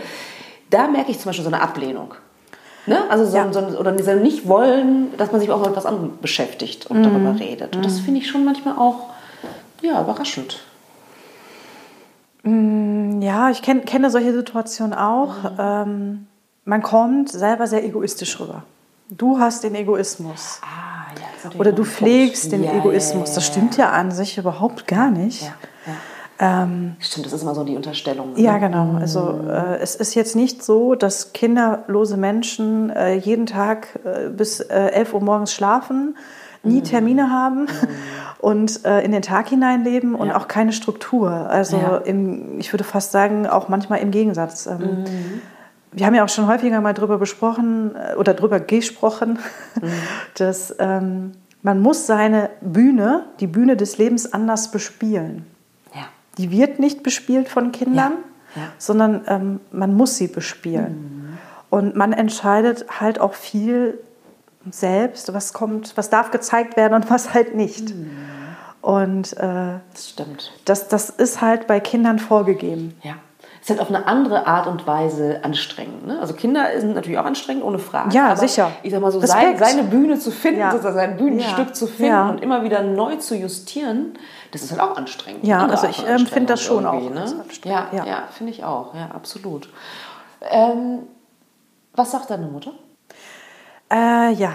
[0.70, 2.14] da merke ich zum Beispiel so eine Ablehnung.
[2.86, 2.98] Ne?
[3.08, 3.50] Also so, Ja.
[3.52, 7.02] so, oder diese nicht wollen, dass man sich auch mit etwas anderem beschäftigt und Mhm.
[7.04, 7.76] darüber redet.
[7.76, 9.10] Und das finde ich schon manchmal auch
[9.80, 10.60] ja, überraschend.
[12.46, 15.42] Ja, ich kenn, kenne solche Situationen auch.
[15.44, 15.56] Mhm.
[15.58, 16.26] Ähm,
[16.66, 18.64] man kommt selber sehr egoistisch rüber.
[19.08, 20.60] Du hast den Egoismus.
[20.62, 23.32] Ah, ja, Oder du pflegst den Ja, Egoismus.
[23.32, 25.50] Das stimmt ja an sich überhaupt gar nicht.
[26.40, 26.62] Ja, ja.
[26.64, 28.32] Ähm, Stimmt, das ist immer so die Unterstellung.
[28.36, 28.60] ja, ne?
[28.60, 28.96] genau.
[29.00, 34.60] Also äh, es ist jetzt nicht so, dass kinderlose Menschen äh, jeden Tag äh, bis
[34.60, 36.16] äh, 11 Uhr morgens schlafen,
[36.62, 36.84] nie Mhm.
[36.84, 37.66] Termine haben
[38.38, 40.36] und äh, in den Tag hineinleben und Ja.
[40.36, 41.30] auch keine Struktur.
[41.30, 41.96] Also Ja.
[41.98, 44.66] im, ich würde fast sagen, auch manchmal im Gegensatz.
[44.66, 45.04] Ähm, Mhm.
[45.96, 49.38] Wir haben ja auch schon häufiger mal drüber besprochen äh, oder drüber gesprochen,
[49.80, 49.86] Mhm.
[50.38, 55.46] dass ähm, man muss seine Bühne, die Bühne des Lebens anders bespielen.
[56.38, 58.12] Die wird nicht bespielt von Kindern,
[58.56, 58.68] Ja, ja.
[58.78, 61.38] sondern ähm, man muss sie bespielen.
[61.70, 63.98] Und man entscheidet halt auch viel
[64.70, 67.92] selbst, was kommt, was darf gezeigt werden und was halt nicht.
[68.80, 70.52] Und äh, Das stimmt.
[70.64, 72.94] das, das ist halt bei Kindern vorgegeben.
[73.02, 73.14] Ja.
[73.62, 76.06] Es ist halt auf eine andere Art und Weise anstrengend.
[76.06, 76.18] Ne?
[76.20, 78.14] Also Kinder sind natürlich auch anstrengend, ohne Frage.
[78.14, 78.70] Ja, aber sicher.
[78.82, 80.76] Ich sag mal so, sein, seine Bühne zu finden, Ja.
[80.78, 81.72] sein Bühnenstück Ja.
[81.72, 82.28] zu finden Ja.
[82.28, 84.18] und immer wieder neu zu justieren,
[84.54, 85.44] das ist halt auch anstrengend.
[85.44, 87.44] Ja, Andere also ich, ähm, finde das schon auch Ne?
[87.64, 88.04] Ja, ja.
[88.06, 88.28] ja.
[88.30, 88.94] finde ich auch.
[88.94, 89.68] Ja, absolut.
[90.42, 91.00] Ähm,
[91.94, 92.72] was sagt deine Mutter?
[93.90, 94.52] Äh, ja,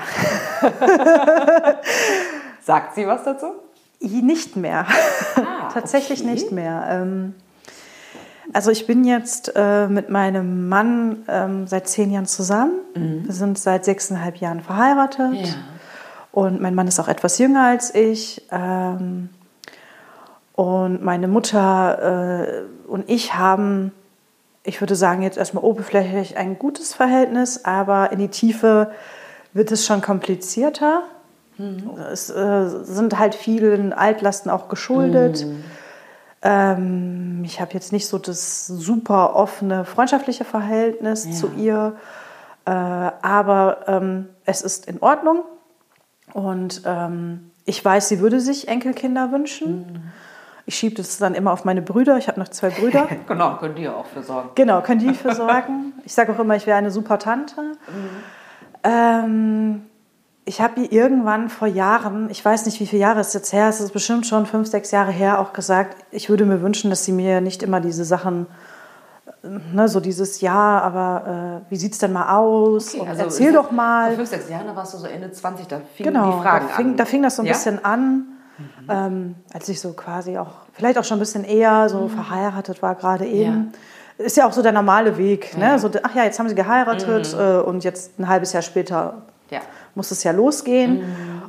[2.62, 3.48] Sagt sie was dazu?
[4.00, 4.86] nicht mehr.
[5.36, 6.30] Ah, Tatsächlich okay.
[6.30, 6.86] nicht mehr.
[6.90, 7.36] Ähm,
[8.54, 12.74] also ich bin jetzt äh, mit meinem Mann ähm, seit zehn Jahren zusammen.
[12.94, 15.34] Wir sind seit sechseinhalb Jahren verheiratet.
[15.34, 15.54] Ja.
[16.32, 18.48] Und mein Mann ist auch etwas jünger als ich.
[18.52, 19.30] Ähm,
[20.60, 23.94] und meine Mutter äh, und ich haben,
[24.66, 28.92] ich würde sagen, jetzt erstmal oberflächlich ein gutes Verhältnis, aber in die Tiefe
[29.54, 31.04] wird es schon komplizierter.
[32.12, 35.48] Es äh, sind halt vielen Altlasten auch geschuldet.
[36.42, 41.32] Ähm, ich habe jetzt nicht so das super offene freundschaftliche Verhältnis Ja.
[41.32, 41.96] zu ihr,
[42.66, 45.42] äh, aber ähm, es ist in Ordnung.
[46.34, 50.12] Und ähm, ich weiß, sie würde sich Enkelkinder wünschen.
[50.70, 52.20] Ich schiebe das dann immer auf meine Brüder.
[52.20, 53.08] Ich habe noch zwei Brüder.
[53.28, 54.50] genau, können die ja auch für sorgen.
[54.54, 55.94] Genau, können die für sorgen.
[56.06, 57.60] Ich sage auch immer, ich wäre eine super Tante.
[57.60, 58.10] Mhm.
[58.84, 59.82] Ähm,
[60.46, 63.68] ich habe ihr irgendwann vor Jahren, ich weiß nicht, wie viele Jahre es jetzt her
[63.70, 66.92] ist, es ist bestimmt schon fünf, sechs Jahre her, auch gesagt, ich würde mir wünschen,
[66.92, 68.46] dass sie mir nicht immer diese Sachen
[69.42, 72.94] ne, so dieses Ja, aber äh, wie sieht es denn mal aus?
[72.94, 74.10] Okay, also erzähl doch mal.
[74.10, 76.68] Vor fünf, sechs Jahren, da warst du so Ende 20, da fingen genau, die Fragen
[76.68, 76.98] da fing, an.
[76.98, 77.54] Da fing das so ein ja?
[77.54, 78.28] bisschen an,
[78.60, 78.90] mhm.
[78.90, 82.10] ähm, als ich so quasi auch, vielleicht auch schon ein bisschen eher so mhm.
[82.10, 83.72] verheiratet war, gerade eben.
[84.18, 84.26] Ja.
[84.26, 85.58] Ist ja auch so der normale Weg.
[85.58, 85.64] Ne?
[85.64, 85.72] Ja.
[85.74, 85.80] Ne?
[85.80, 87.40] So, ach ja, jetzt haben sie geheiratet mhm.
[87.40, 89.22] äh, und jetzt ein halbes Jahr später
[89.96, 91.04] muss es ja losgehen.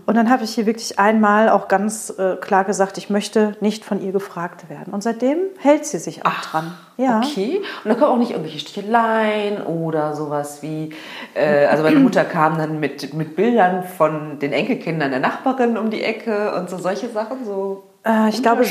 [0.07, 3.85] Und dann habe ich hier wirklich einmal auch ganz äh, klar gesagt, ich möchte nicht
[3.85, 4.93] von ihr gefragt werden.
[4.93, 6.75] Und seitdem hält sie sich auch Ach, dran.
[6.97, 7.19] Ja.
[7.25, 7.61] Okay.
[7.85, 10.91] Und da kommen auch nicht irgendwelche Sticheleien oder sowas wie,
[11.35, 15.91] äh, also meine Mutter kam dann mit, mit Bildern von den Enkelkindern der Nachbarin um
[15.91, 18.65] die Ecke und so solche Sachen, so äh, ich glaube,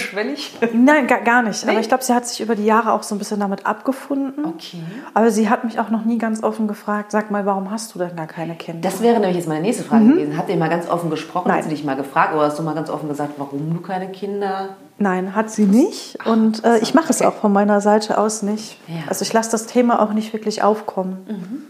[0.73, 1.63] nein, gar, gar nicht.
[1.63, 1.71] Nee?
[1.71, 4.43] Aber ich glaube, sie hat sich über die Jahre auch so ein bisschen damit abgefunden.
[4.43, 4.81] Okay.
[5.13, 7.99] Aber sie hat mich auch noch nie ganz offen gefragt, sag mal, warum hast du
[7.99, 8.81] denn gar keine Kinder?
[8.81, 10.13] Das wäre nämlich jetzt meine nächste Frage mhm.
[10.13, 10.37] gewesen.
[10.37, 11.47] Habt ihr mal ganz offen gesprochen?
[11.47, 11.57] Nein.
[11.57, 14.09] Hat sie dich mal gefragt oder hast du mal ganz offen gesagt, warum du keine
[14.09, 14.69] Kinder?
[14.97, 16.17] Nein, hat sie nicht.
[16.25, 18.79] Und äh, ich mache es auch von meiner Seite aus nicht.
[18.87, 19.03] Ja.
[19.07, 21.25] Also ich lasse das Thema auch nicht wirklich aufkommen.
[21.27, 21.63] Mhm.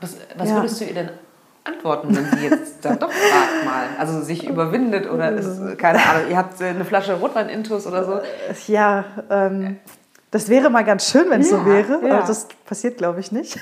[0.00, 0.54] Was, was ja.
[0.54, 1.10] würdest du ihr denn
[1.64, 3.86] antworten, wenn sie jetzt dann doch fragt mal?
[3.98, 8.20] Also sich überwindet oder ist, keine Ahnung, ihr habt eine Flasche Rotwein-Intus oder so?
[8.72, 9.78] Ja, ähm,
[10.30, 12.18] das wäre mal ganz schön, wenn es ja, so wäre, ja.
[12.18, 13.58] aber das passiert, glaube ich, nicht.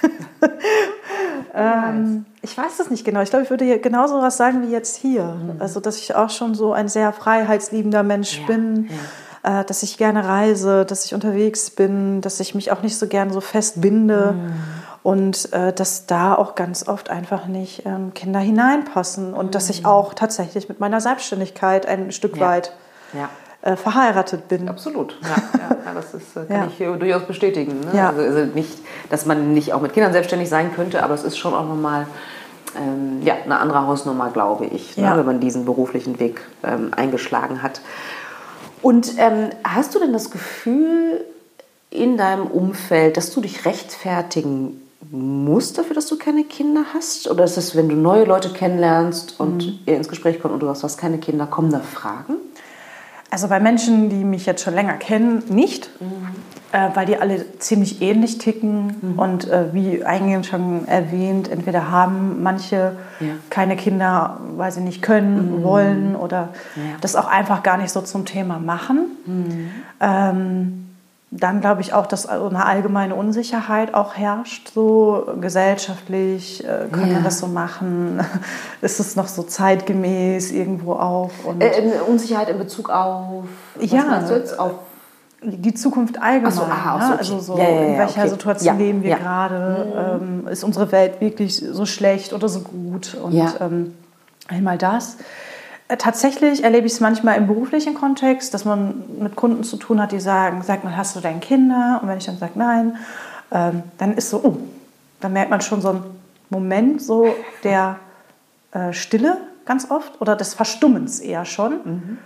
[1.54, 3.22] ähm, ich weiß es nicht genau.
[3.22, 5.24] Ich glaube, ich würde genauso was sagen wie jetzt hier.
[5.24, 5.60] Mhm.
[5.60, 8.90] Also, dass ich auch schon so ein sehr freiheitsliebender Mensch ja, bin.
[9.44, 13.06] Äh, dass ich gerne reise, dass ich unterwegs bin, dass ich mich auch nicht so
[13.06, 14.32] gern so festbinde.
[14.32, 14.52] Mhm
[15.02, 19.50] und äh, dass da auch ganz oft einfach nicht ähm, Kinder hineinpassen und mhm.
[19.52, 19.86] dass ich mhm.
[19.86, 22.46] auch tatsächlich mit meiner Selbstständigkeit ein Stück ja.
[22.46, 22.72] weit
[23.12, 23.28] ja.
[23.62, 24.68] Äh, verheiratet bin.
[24.68, 27.80] Absolut, ja, ja das ist, äh, kann ich durchaus bestätigen.
[27.80, 28.06] Ne?
[28.06, 28.78] Also, also, nicht,
[29.10, 32.06] dass man nicht auch mit Kindern selbstständig sein könnte, aber es ist schon auch nochmal
[32.76, 35.12] ähm, ja, eine andere Hausnummer, glaube ich, ne?
[35.16, 37.80] wenn man diesen beruflichen Weg ähm, eingeschlagen hat.
[38.82, 41.24] Und ähm, hast du denn das Gefühl
[41.90, 47.30] in deinem Umfeld, dass du dich rechtfertigen muss dafür, dass du keine Kinder hast?
[47.30, 49.78] Oder ist es, wenn du neue Leute kennenlernst und mhm.
[49.86, 52.34] ihr ins Gespräch kommt und du hast, hast keine Kinder, kommen da Fragen?
[53.30, 56.28] Also bei Menschen, die mich jetzt schon länger kennen, nicht, mhm.
[56.72, 59.18] äh, weil die alle ziemlich ähnlich ticken mhm.
[59.18, 63.26] und äh, wie eingangs schon erwähnt, entweder haben manche ja.
[63.50, 65.62] keine Kinder, weil sie nicht können, mhm.
[65.62, 66.82] wollen oder ja.
[67.02, 69.00] das auch einfach gar nicht so zum Thema machen.
[69.26, 69.70] Mhm.
[70.00, 70.87] Ähm,
[71.30, 77.16] dann glaube ich auch, dass eine allgemeine Unsicherheit auch herrscht, so gesellschaftlich, äh, können ja.
[77.16, 78.20] wir das so machen,
[78.80, 81.30] ist es noch so zeitgemäß irgendwo auch?
[81.44, 84.58] Und äh, Unsicherheit in Bezug auf, was ja, meinst du jetzt?
[84.58, 84.72] Auf
[85.42, 86.52] die Zukunft allgemein.
[86.52, 87.18] So, ah, ne?
[87.18, 88.30] Also so, ja, ja, in welcher okay.
[88.30, 89.86] Situation leben wir gerade?
[90.20, 90.44] Mhm.
[90.44, 93.14] Ähm, ist unsere Welt wirklich so schlecht oder so gut?
[93.14, 93.94] Und ähm,
[94.48, 95.18] einmal das.
[95.88, 100.00] Äh, tatsächlich erlebe ich es manchmal im beruflichen Kontext, dass man mit Kunden zu tun
[100.00, 102.00] hat, die sagen, sag mal, hast du deine Kinder?
[102.02, 102.96] Und wenn ich dann sage, nein,
[103.50, 104.58] ähm, dann ist so, oh,
[105.20, 106.04] dann merkt man schon so einen
[106.50, 107.96] Moment so der
[108.72, 111.72] äh, Stille ganz oft oder des Verstummens eher schon.
[111.84, 112.18] Mhm.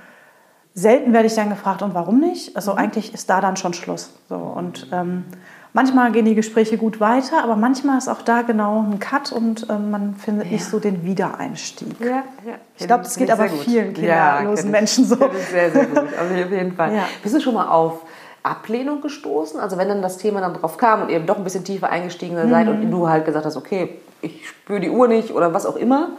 [0.75, 2.57] Selten werde ich dann gefragt, und warum nicht?
[2.57, 2.79] Also mhm.
[2.79, 4.13] eigentlich ist da dann schon Schluss.
[4.29, 5.25] So, und ähm,
[5.75, 9.71] Manchmal gehen die Gespräche gut weiter, aber manchmal ist auch da genau ein Cut und
[9.71, 10.53] äh, man findet ja.
[10.53, 11.99] nicht so den Wiedereinstieg.
[11.99, 12.57] Ja, ja.
[12.77, 15.17] Ich glaube, das geht aber vielen kinderlosen Menschen so.
[15.51, 16.93] Sehr, sehr gut, auf jeden Fall.
[17.23, 18.03] Bist du schon mal auf
[18.43, 19.59] Ablehnung gestoßen?
[19.61, 22.37] Also wenn dann das Thema dann drauf kam und ihr doch ein bisschen tiefer eingestiegen
[22.51, 22.73] seid mhm.
[22.73, 26.11] und du halt gesagt hast, okay, ich spüre die Uhr nicht oder was auch immer?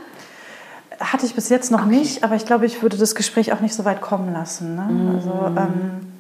[0.99, 1.95] Hatte ich bis jetzt noch okay.
[1.95, 4.75] nicht, aber ich glaube, ich würde das Gespräch auch nicht so weit kommen lassen.
[4.75, 4.87] Ne?
[4.89, 5.15] Mhm.
[5.15, 6.12] Also, ähm,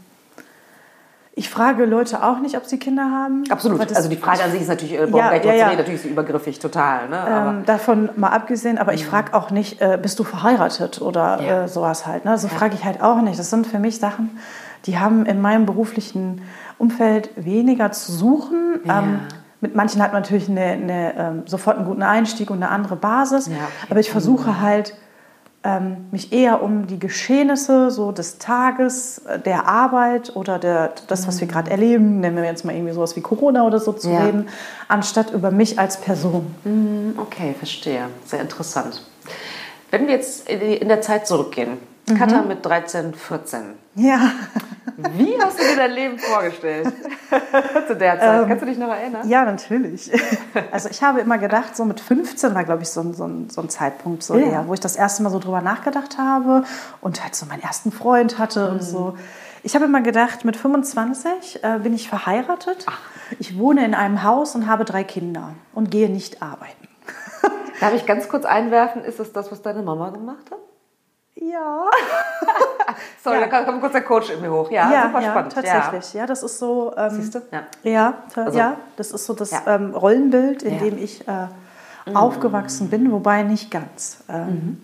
[1.35, 3.43] ich frage Leute auch nicht, ob sie Kinder haben.
[3.49, 3.79] Absolut.
[3.95, 5.73] Also die Frage an sich ist natürlich, äh, ja, ja, ja.
[5.73, 7.09] natürlich so übergriffig, total.
[7.09, 7.17] Ne?
[7.27, 9.09] Ähm, davon mal abgesehen, aber ich mhm.
[9.09, 11.63] frage auch nicht, äh, bist du verheiratet oder ja.
[11.63, 12.25] äh, sowas halt.
[12.25, 12.37] Ne?
[12.37, 12.53] So ja.
[12.53, 13.39] frage ich halt auch nicht.
[13.39, 14.37] Das sind für mich Sachen,
[14.85, 16.41] die haben in meinem beruflichen
[16.77, 18.81] Umfeld weniger zu suchen.
[18.87, 19.21] Ähm,
[19.59, 22.95] mit manchen hat man natürlich eine, eine, ähm, sofort einen guten Einstieg und eine andere
[22.95, 23.49] Basis.
[23.89, 24.61] Aber ich versuche mhm.
[24.61, 24.93] halt
[25.63, 31.27] ähm, mich eher um die Geschehnisse so des Tages, äh, der Arbeit oder der, das,
[31.27, 34.09] was wir gerade erleben, nennen wir jetzt mal irgendwie sowas wie Corona oder so zu
[34.09, 34.25] ja.
[34.25, 34.49] reden,
[34.87, 36.53] anstatt über mich als Person.
[36.63, 38.09] Mhm, okay, verstehe.
[38.25, 39.05] Sehr interessant.
[39.89, 41.77] Wenn wir jetzt in der Zeit zurückgehen,
[42.09, 42.15] mhm.
[42.15, 43.61] Katha mit 13, 14.
[43.95, 44.31] Ja.
[45.15, 46.87] Wie hast du dir dein Leben vorgestellt
[47.87, 48.41] zu der Zeit?
[48.41, 49.27] Ähm, Kannst du dich noch erinnern?
[49.27, 50.11] Ja, natürlich.
[50.71, 53.49] Also ich habe immer gedacht, so mit 15 war, glaube ich, so ein, so ein,
[53.49, 54.45] so ein Zeitpunkt so ja.
[54.45, 56.63] eher, wo ich das erste Mal so drüber nachgedacht habe
[57.01, 58.71] und halt so meinen ersten Freund hatte mhm.
[58.73, 59.17] und so.
[59.63, 62.85] Ich habe immer gedacht, mit 25 äh, bin ich verheiratet.
[62.87, 62.99] Ach.
[63.39, 66.87] Ich wohne in einem Haus und habe drei Kinder und gehe nicht arbeiten.
[67.79, 70.59] Darf ich ganz kurz einwerfen, ist das das, was deine Mama gemacht hat?
[71.35, 71.89] Ja.
[73.23, 73.47] Sorry, ja.
[73.47, 74.69] da kommt kurz der Coach in mir hoch.
[74.69, 75.53] Ja, ja super ja, spannend.
[75.53, 76.19] Tatsächlich, ja.
[76.21, 76.93] ja, das ist so.
[76.95, 77.41] Ähm, Siehst du?
[77.51, 77.63] Ja.
[77.83, 81.47] Ja, also, ja, das ist so das ähm, Rollenbild, in dem ich äh,
[82.05, 82.15] mhm.
[82.15, 84.23] aufgewachsen bin, wobei nicht ganz.
[84.29, 84.81] Ähm, mhm.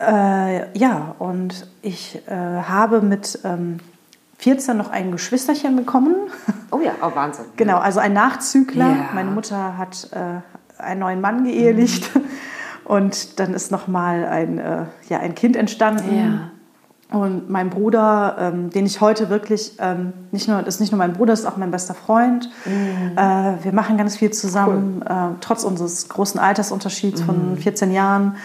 [0.00, 3.38] äh, ja, und ich äh, habe mit
[4.38, 6.14] 14 ähm, noch ein Geschwisterchen bekommen.
[6.72, 7.44] Oh ja, oh Wahnsinn.
[7.54, 9.10] genau, also ein Nachzügler.
[9.14, 12.12] Meine Mutter hat äh, einen neuen Mann geehelicht.
[12.12, 12.24] Mhm.
[12.86, 16.16] Und dann ist nochmal ein, äh, ja, ein Kind entstanden.
[16.16, 17.18] Ja.
[17.18, 21.12] Und mein Bruder, ähm, den ich heute wirklich, ähm, nicht nur, ist nicht nur mein
[21.12, 22.48] Bruder, ist auch mein bester Freund.
[22.64, 23.16] Mhm.
[23.16, 25.12] Äh, wir machen ganz viel zusammen, cool.
[25.12, 27.26] äh, trotz unseres großen Altersunterschieds mhm.
[27.26, 28.36] von 14 Jahren.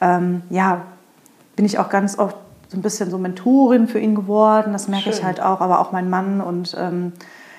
[0.00, 0.82] Ähm, ja,
[1.56, 2.36] bin ich auch ganz oft
[2.68, 4.72] so ein bisschen so Mentorin für ihn geworden.
[4.72, 5.12] Das merke Schön.
[5.12, 6.40] ich halt auch, aber auch mein Mann.
[6.40, 7.12] Und ähm,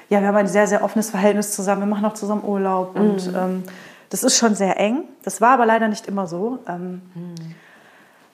[0.09, 1.81] ja, wir haben ein sehr, sehr offenes Verhältnis zusammen.
[1.81, 2.95] Wir machen auch zusammen Urlaub.
[2.95, 3.01] Mhm.
[3.01, 3.63] Und ähm,
[4.11, 5.05] das ist schon sehr eng.
[5.23, 6.59] Das war aber leider nicht immer so.
[6.67, 7.35] Ähm, hm.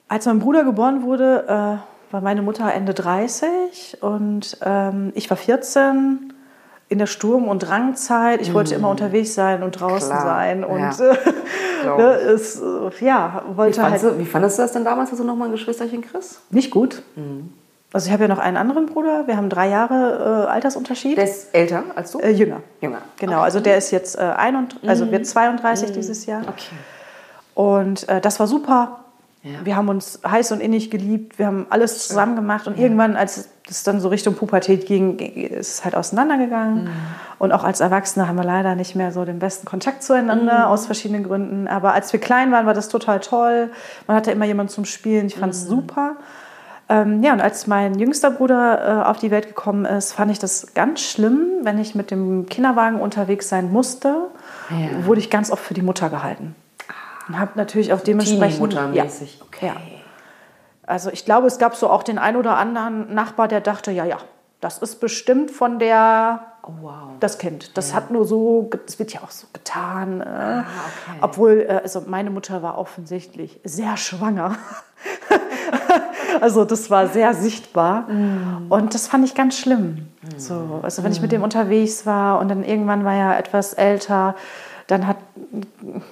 [0.09, 5.37] Als mein Bruder geboren wurde, äh, war meine Mutter Ende 30 und ähm, ich war
[5.37, 6.33] 14
[6.89, 8.41] in der Sturm- und Drangzeit.
[8.41, 10.25] Ich wollte immer unterwegs sein und draußen Klar.
[10.25, 10.91] sein und ja.
[10.91, 12.61] Äh, ne, es,
[13.01, 14.03] ja, wollte wie halt.
[14.03, 16.41] Du, wie fandest du das denn damals, dass du nochmal ein Geschwisterchen kriegst?
[16.51, 17.03] Nicht gut.
[17.15, 17.53] Mhm.
[17.93, 19.27] Also ich habe ja noch einen anderen Bruder.
[19.27, 21.17] Wir haben drei Jahre äh, Altersunterschied.
[21.17, 22.19] Der ist älter als du?
[22.19, 22.61] Äh, jünger.
[22.81, 23.01] Jünger.
[23.17, 23.37] Genau.
[23.37, 23.43] Okay.
[23.43, 25.11] Also der ist jetzt äh, ein und, also mhm.
[25.11, 25.93] wird 32 mhm.
[25.93, 26.41] dieses Jahr.
[26.41, 26.75] Okay.
[27.55, 28.99] Und äh, das war super.
[29.43, 29.59] Ja.
[29.63, 31.39] Wir haben uns heiß und innig geliebt.
[31.39, 32.67] Wir haben alles zusammen gemacht.
[32.67, 32.83] Und ja.
[32.83, 36.85] irgendwann, als es dann so Richtung Pubertät ging, ist es halt auseinandergegangen.
[36.85, 36.89] Mhm.
[37.39, 40.71] Und auch als Erwachsene haben wir leider nicht mehr so den besten Kontakt zueinander, mhm.
[40.71, 41.67] aus verschiedenen Gründen.
[41.67, 43.69] Aber als wir klein waren, war das total toll.
[44.07, 45.27] Man hatte immer jemanden zum Spielen.
[45.27, 45.69] Ich fand es mhm.
[45.69, 46.15] super.
[46.89, 50.39] Ähm, ja, und als mein jüngster Bruder äh, auf die Welt gekommen ist, fand ich
[50.39, 54.27] das ganz schlimm, wenn ich mit dem Kinderwagen unterwegs sein musste,
[54.69, 55.05] ja.
[55.05, 56.55] wurde ich ganz oft für die Mutter gehalten.
[57.27, 58.73] Und habe natürlich auch dementsprechend.
[58.73, 59.03] Ja,
[59.41, 59.67] okay.
[59.67, 59.75] Ja.
[60.85, 64.05] Also ich glaube, es gab so auch den ein oder anderen Nachbar, der dachte, ja,
[64.05, 64.17] ja,
[64.61, 66.93] das ist bestimmt von der oh, wow.
[67.19, 67.77] das Kind.
[67.77, 67.97] Das ja.
[67.97, 70.21] hat nur so, das wird ja auch so getan.
[70.21, 71.17] Äh, ah, okay.
[71.21, 74.55] Obwohl, äh, also meine Mutter war offensichtlich sehr schwanger.
[76.41, 78.09] also das war sehr sichtbar.
[78.09, 78.67] Mm.
[78.69, 80.07] Und das fand ich ganz schlimm.
[80.21, 80.37] Mm.
[80.37, 84.35] So, also wenn ich mit dem unterwegs war und dann irgendwann war er etwas älter,
[84.87, 85.17] dann hat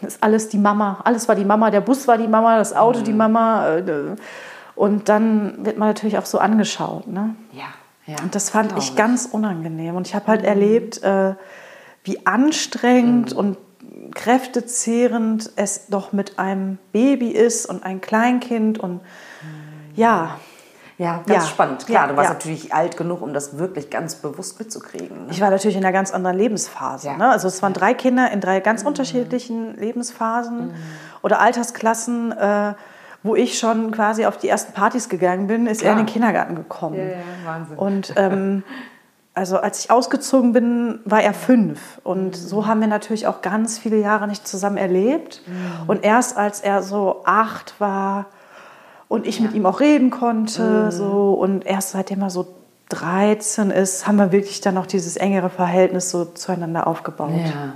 [0.02, 3.00] ist alles die Mama, alles war die Mama, der Bus war die Mama, das Auto
[3.00, 3.04] mm.
[3.04, 3.78] die Mama.
[3.78, 4.15] Äh,
[4.76, 7.08] und dann wird man natürlich auch so angeschaut.
[7.08, 7.36] Ne?
[7.54, 7.63] Ja,
[8.06, 8.21] ja.
[8.21, 9.95] Und das fand ich ganz unangenehm.
[9.95, 10.45] Und ich habe halt mm.
[10.45, 11.36] erlebt, äh,
[12.04, 13.38] wie anstrengend mm.
[13.38, 13.58] und
[14.13, 19.02] kräftezehrend es doch mit einem Baby ist und ein Kleinkind und
[19.95, 20.38] ja.
[20.98, 21.50] Ja, ganz ja.
[21.50, 21.86] spannend.
[21.86, 22.34] Klar, ja, du warst ja.
[22.36, 25.26] natürlich alt genug, um das wirklich ganz bewusst mitzukriegen.
[25.26, 25.32] Ne?
[25.32, 27.17] Ich war natürlich in einer ganz anderen Lebensphase.
[27.17, 27.30] Ne?
[27.30, 28.88] Also es waren drei Kinder in drei ganz mhm.
[28.88, 30.74] unterschiedlichen Lebensphasen mhm.
[31.21, 32.32] oder Altersklassen.
[32.32, 32.74] Äh,
[33.26, 36.56] wo ich schon quasi auf die ersten Partys gegangen bin, ist er in den Kindergarten
[36.56, 36.95] gekommen.
[36.95, 37.76] Ja, Wahnsinn.
[37.76, 38.63] Und ähm,
[39.36, 42.00] also als ich ausgezogen bin, war er fünf.
[42.04, 42.34] Und mhm.
[42.34, 45.41] so haben wir natürlich auch ganz viele Jahre nicht zusammen erlebt.
[45.45, 45.89] Mhm.
[45.89, 48.26] Und erst als er so acht war,
[49.08, 49.45] und ich ja.
[49.45, 50.86] mit ihm auch reden konnte.
[50.86, 50.91] Mhm.
[50.91, 52.48] So, und erst seitdem er so
[52.89, 57.32] 13 ist, haben wir wirklich dann noch dieses engere Verhältnis so zueinander aufgebaut.
[57.32, 57.74] Ja.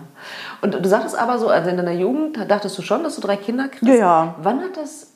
[0.62, 3.38] Und du sagtest aber so, also in deiner Jugend dachtest du schon, dass du drei
[3.38, 3.88] Kinder kriegst.
[3.88, 4.36] Ja, ja.
[4.42, 5.08] Wann hat das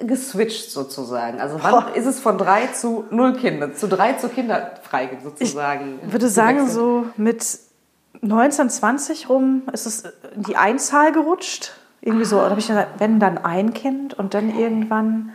[0.00, 1.40] geswitcht sozusagen?
[1.40, 1.94] Also wann Boah.
[1.94, 6.00] ist es von drei zu null Kinder, zu drei zu kinderfrei sozusagen?
[6.06, 7.58] Ich würde sagen, so mit
[8.20, 10.04] 19, 20 rum ist es
[10.34, 11.72] in die Einzahl gerutscht.
[12.00, 12.28] Irgendwie ah.
[12.28, 15.32] so, da habe ich gesagt, wenn dann ein Kind und dann irgendwann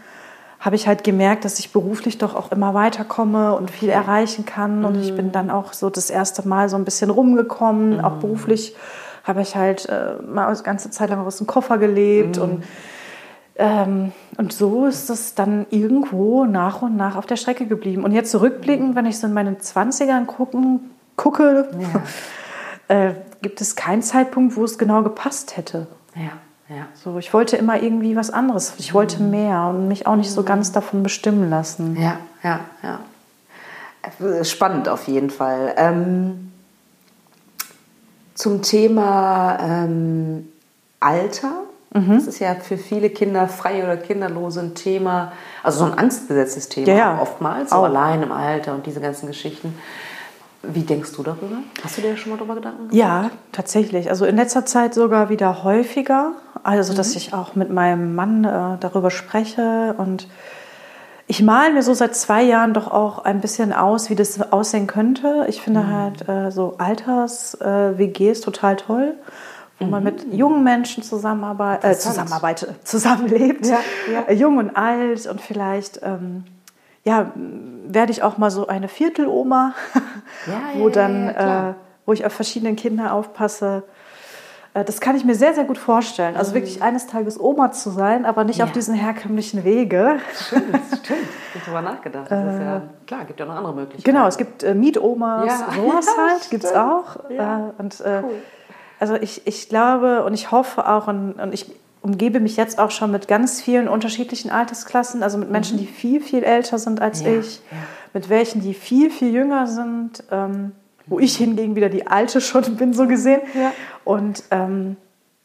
[0.59, 4.83] habe ich halt gemerkt, dass ich beruflich doch auch immer weiterkomme und viel erreichen kann.
[4.83, 5.01] Und mhm.
[5.01, 5.31] ich bin mhm.
[5.31, 7.97] dann auch so das erste Mal so ein bisschen rumgekommen.
[7.97, 7.99] Mhm.
[8.01, 8.75] Auch beruflich
[9.23, 12.37] habe ich halt äh, mal eine ganze Zeit lang aus dem Koffer gelebt.
[12.37, 12.43] Mhm.
[12.43, 12.63] Und,
[13.59, 18.03] und so ist es dann irgendwo nach und nach auf der Strecke geblieben.
[18.03, 21.69] Und jetzt zurückblickend, wenn ich so in meinen 20ern gucken, gucke,
[22.87, 22.95] ja.
[23.09, 25.87] äh, gibt es keinen Zeitpunkt, wo es genau gepasst hätte.
[26.15, 26.31] Ja.
[26.69, 26.85] Ja.
[26.93, 28.73] So, ich wollte immer irgendwie was anderes.
[28.77, 29.31] Ich wollte mhm.
[29.31, 31.97] mehr und mich auch nicht so ganz davon bestimmen lassen.
[31.99, 34.43] Ja, ja, ja.
[34.43, 35.73] Spannend auf jeden Fall.
[35.77, 36.51] Ähm,
[38.35, 40.47] zum Thema ähm,
[40.99, 41.63] Alter.
[41.91, 42.15] Mhm.
[42.15, 45.31] Das ist ja für viele Kinder frei oder kinderlose ein Thema,
[45.63, 47.21] also so ein angstbesetztes Thema ja, ja.
[47.21, 47.83] oftmals, so auch.
[47.83, 49.75] allein im Alter und diese ganzen Geschichten.
[50.61, 51.57] Wie denkst du darüber?
[51.83, 52.93] Hast du dir schon mal darüber Gedanken gemacht?
[52.93, 54.09] Ja, tatsächlich.
[54.09, 56.33] Also in letzter Zeit sogar wieder häufiger.
[56.63, 57.17] Also, dass mhm.
[57.17, 59.95] ich auch mit meinem Mann äh, darüber spreche.
[59.97, 60.27] Und
[61.27, 64.85] ich male mir so seit zwei Jahren doch auch ein bisschen aus, wie das aussehen
[64.85, 65.45] könnte.
[65.47, 65.93] Ich finde mhm.
[65.93, 69.13] halt äh, so Alters-WGs äh, total toll,
[69.79, 69.91] wo mhm.
[69.91, 73.79] man mit jungen Menschen zusammenarbeit äh, zusammenarbeitet, zusammenlebt, ja,
[74.11, 74.21] ja.
[74.27, 76.43] Äh, jung und alt und vielleicht ähm,
[77.03, 79.73] ja, werde ich auch mal so eine Vierteloma,
[80.47, 81.73] ja, wo dann, äh,
[82.05, 83.83] wo ich auf verschiedene Kinder aufpasse.
[84.73, 86.35] Äh, das kann ich mir sehr, sehr gut vorstellen.
[86.35, 86.85] Also wirklich mhm.
[86.85, 90.19] eines Tages Oma zu sein, aber nicht auf diesen herkömmlichen Wege.
[90.35, 90.63] Stimmt,
[91.03, 91.19] stimmt.
[91.55, 92.29] Ich habe darüber nachgedacht.
[92.29, 94.15] Das ist ja, äh, klar, gibt ja noch andere Möglichkeiten.
[94.15, 97.17] Genau, es gibt äh, Mietomas, sowas halt, gibt es auch.
[97.29, 97.69] Ja.
[97.69, 98.31] Äh, und, äh, cool.
[98.99, 101.65] Also ich, ich glaube und ich hoffe auch und, und ich
[102.01, 105.81] umgebe mich jetzt auch schon mit ganz vielen unterschiedlichen Altersklassen, also mit Menschen, mhm.
[105.81, 107.61] die viel, viel älter sind als ich,
[108.13, 110.23] mit welchen, die viel, viel jünger sind.
[110.31, 110.73] Ähm,
[111.09, 113.41] wo ich hingegen wieder die Alte schon bin, so gesehen.
[113.53, 113.71] Ja.
[114.05, 114.95] Und ähm,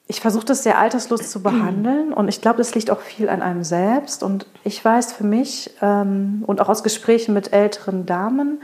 [0.06, 3.40] ich versuche das sehr alterslos zu behandeln und ich glaube, das liegt auch viel an
[3.40, 4.22] einem selbst.
[4.22, 8.60] Und ich weiß für mich ähm, und auch aus Gesprächen mit älteren Damen,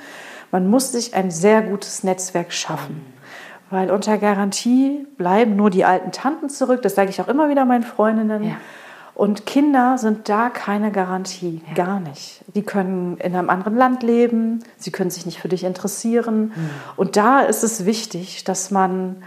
[0.52, 3.00] man muss sich ein sehr gutes Netzwerk schaffen.
[3.70, 6.82] Weil unter Garantie bleiben nur die alten Tanten zurück.
[6.82, 8.42] Das sage ich auch immer wieder meinen Freundinnen.
[8.42, 8.56] Ja.
[9.14, 11.74] Und Kinder sind da keine Garantie, ja.
[11.84, 12.42] gar nicht.
[12.54, 16.52] Die können in einem anderen Land leben, sie können sich nicht für dich interessieren.
[16.54, 16.70] Mhm.
[16.96, 19.22] Und da ist es wichtig, dass man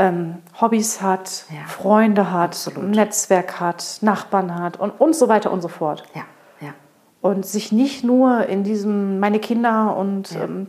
[0.00, 1.68] ähm, Hobbys hat, ja.
[1.68, 2.82] Freunde hat, Absolut.
[2.82, 6.04] ein Netzwerk hat, Nachbarn hat und, und so weiter und so fort.
[6.14, 6.22] Ja.
[7.22, 10.66] Und sich nicht nur in diesem, meine Kinder und ähm,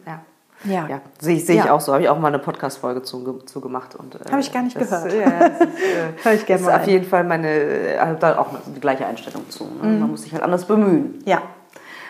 [0.63, 1.73] ja, ja sehe seh ich ja.
[1.73, 1.93] auch so.
[1.93, 3.95] Habe ich auch mal eine Podcast-Folge zu, zu gemacht.
[3.95, 5.13] Äh, Habe ich gar nicht das, gehört.
[5.13, 6.79] Ja, das ist, äh, Hör ich gerne mal.
[6.79, 9.65] auf jeden Fall meine, äh, da auch die gleiche Einstellung zu.
[9.65, 9.83] Ne?
[9.83, 9.99] Mhm.
[9.99, 11.21] Man muss sich halt anders bemühen.
[11.25, 11.41] Ja.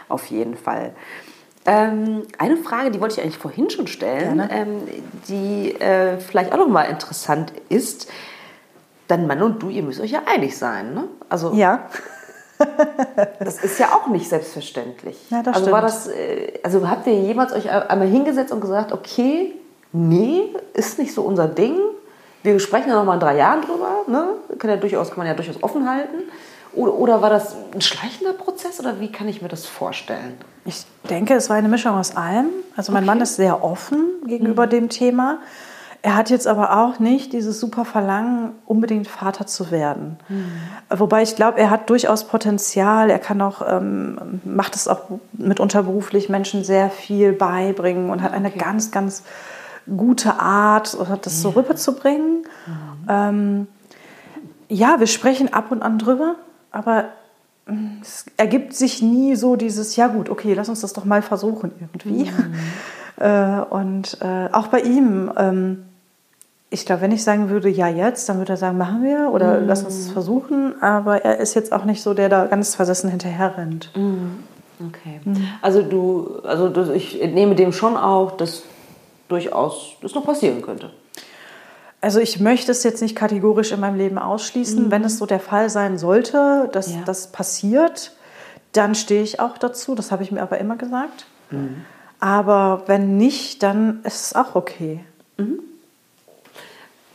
[0.10, 0.94] Auf jeden Fall.
[1.66, 4.82] Ähm, eine Frage, die wollte ich eigentlich vorhin schon stellen, ähm,
[5.30, 8.12] die äh, vielleicht auch nochmal interessant ist.
[9.08, 11.06] Dein Mann und du, ihr müsst euch ja einig sein, ne?
[11.30, 11.88] Also, ja
[13.40, 15.18] das ist ja auch nicht selbstverständlich.
[15.30, 15.74] Ja, das also stimmt.
[15.74, 19.54] war das, äh, also habt ihr jemals euch einmal hingesetzt und gesagt, okay,
[19.92, 21.78] nee, ist nicht so unser Ding.
[22.44, 24.04] Wir sprechen ja noch mal in drei Jahren drüber.
[24.08, 24.28] Ne?
[24.60, 26.24] Kann, ja durchaus, kann man ja durchaus offen halten.
[26.74, 30.38] Oder, oder war das ein schleichender Prozess oder wie kann ich mir das vorstellen?
[30.66, 32.48] Ich denke, es war eine Mischung aus allem.
[32.76, 33.12] Also mein okay.
[33.12, 34.72] Mann ist sehr offen gegenüber mhm.
[34.72, 35.40] dem Thema.
[36.06, 40.18] Er hat jetzt aber auch nicht dieses super Verlangen, unbedingt Vater zu werden.
[40.28, 40.52] Mhm.
[40.90, 43.10] Wobei ich glaube, er hat durchaus Potenzial.
[43.10, 48.34] Er kann auch, ähm, macht es auch mitunter beruflich Menschen sehr viel beibringen und hat
[48.34, 48.60] eine okay.
[48.60, 49.24] ganz, ganz
[49.96, 52.40] gute Art, das so rüberzubringen.
[52.68, 53.08] Mhm.
[53.08, 53.68] Ähm,
[54.68, 56.36] ja, wir sprechen ab und an drüber,
[56.72, 57.06] aber
[57.66, 61.22] mm, es ergibt sich nie so dieses, ja gut, okay, lass uns das doch mal
[61.22, 62.30] versuchen irgendwie.
[62.30, 62.56] Mhm.
[63.16, 65.86] Äh, und äh, auch bei ihm, ähm,
[66.74, 69.60] ich glaube, wenn ich sagen würde, ja jetzt, dann würde er sagen, machen wir oder
[69.60, 69.68] mm.
[69.68, 70.82] lass uns es versuchen.
[70.82, 73.92] Aber er ist jetzt auch nicht so, der da ganz versessen hinterher rennt.
[73.96, 74.88] Mm.
[74.88, 75.22] Okay.
[75.24, 75.36] Mm.
[75.62, 78.64] Also du, also du, ich nehme dem schon auch, dass
[79.28, 80.90] durchaus das noch passieren könnte.
[82.02, 84.88] Also ich möchte es jetzt nicht kategorisch in meinem Leben ausschließen.
[84.88, 84.92] Mhm.
[84.92, 87.02] Wenn es so der Fall sein sollte, dass ja.
[87.06, 88.14] das passiert,
[88.72, 89.94] dann stehe ich auch dazu.
[89.94, 91.28] Das habe ich mir aber immer gesagt.
[91.52, 91.86] Mhm.
[92.20, 95.06] Aber wenn nicht, dann ist es auch okay.
[95.38, 95.60] Mhm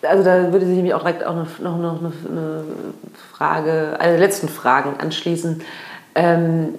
[0.02, 2.64] also da würde sich mich auch direkt auch noch, noch, noch eine,
[3.32, 5.62] Frage, eine der letzten Fragen anschließen.
[6.14, 6.74] Ähm,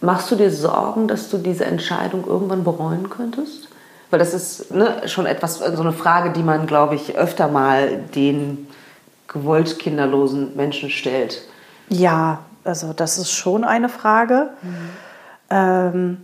[0.00, 3.68] machst du dir Sorgen, dass du diese Entscheidung irgendwann bereuen könntest?
[4.10, 7.98] Weil das ist ne, schon etwas, so eine Frage, die man, glaube ich, öfter mal
[8.14, 8.66] den
[9.28, 11.42] gewollt kinderlosen Menschen stellt.
[11.88, 14.50] Ja, also das ist schon eine Frage.
[14.62, 14.90] Mhm.
[15.50, 16.16] Ähm,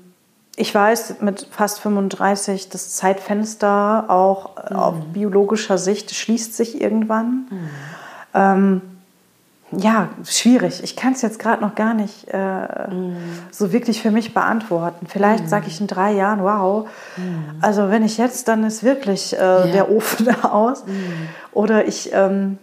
[0.57, 4.77] ich weiß mit fast 35, das Zeitfenster auch mhm.
[4.77, 7.47] auf biologischer Sicht schließt sich irgendwann.
[7.51, 7.69] Mhm.
[8.35, 8.81] Ähm,
[9.73, 10.83] ja, schwierig.
[10.83, 13.16] Ich kann es jetzt gerade noch gar nicht äh, mhm.
[13.51, 15.07] so wirklich für mich beantworten.
[15.09, 15.49] Vielleicht mhm.
[15.49, 16.89] sage ich in drei Jahren, wow.
[17.16, 17.45] Mhm.
[17.61, 19.66] Also wenn ich jetzt, dann ist wirklich äh, ja.
[19.66, 20.87] der Ofen aus.
[20.87, 21.28] Mhm.
[21.53, 22.59] Oder ich ähm,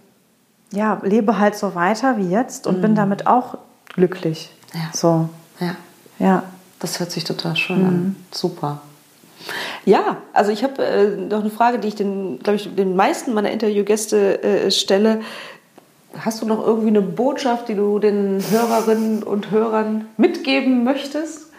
[0.71, 3.57] ja, lebe halt so weiter wie jetzt und bin damit auch
[3.93, 4.51] glücklich.
[4.73, 4.89] Ja.
[4.93, 5.29] So.
[5.59, 5.75] Ja.
[6.17, 6.43] Ja.
[6.83, 7.87] Das hört sich total schön mhm.
[7.87, 8.15] an.
[8.31, 8.81] Super.
[9.85, 13.33] Ja, also ich habe äh, noch eine Frage, die ich den, glaube ich, den meisten
[13.33, 15.21] meiner Interviewgäste äh, stelle.
[16.19, 21.51] Hast du noch irgendwie eine Botschaft, die du den Hörerinnen und Hörern mitgeben möchtest?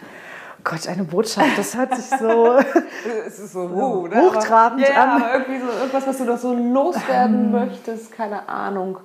[0.63, 2.57] Gott, eine Botschaft, das hört sich so,
[3.27, 4.21] es ist so uh, ne?
[4.21, 5.23] hochtrabend ja, an.
[5.33, 8.99] irgendwie so irgendwas, was du noch so loswerden ähm, möchtest, keine Ahnung.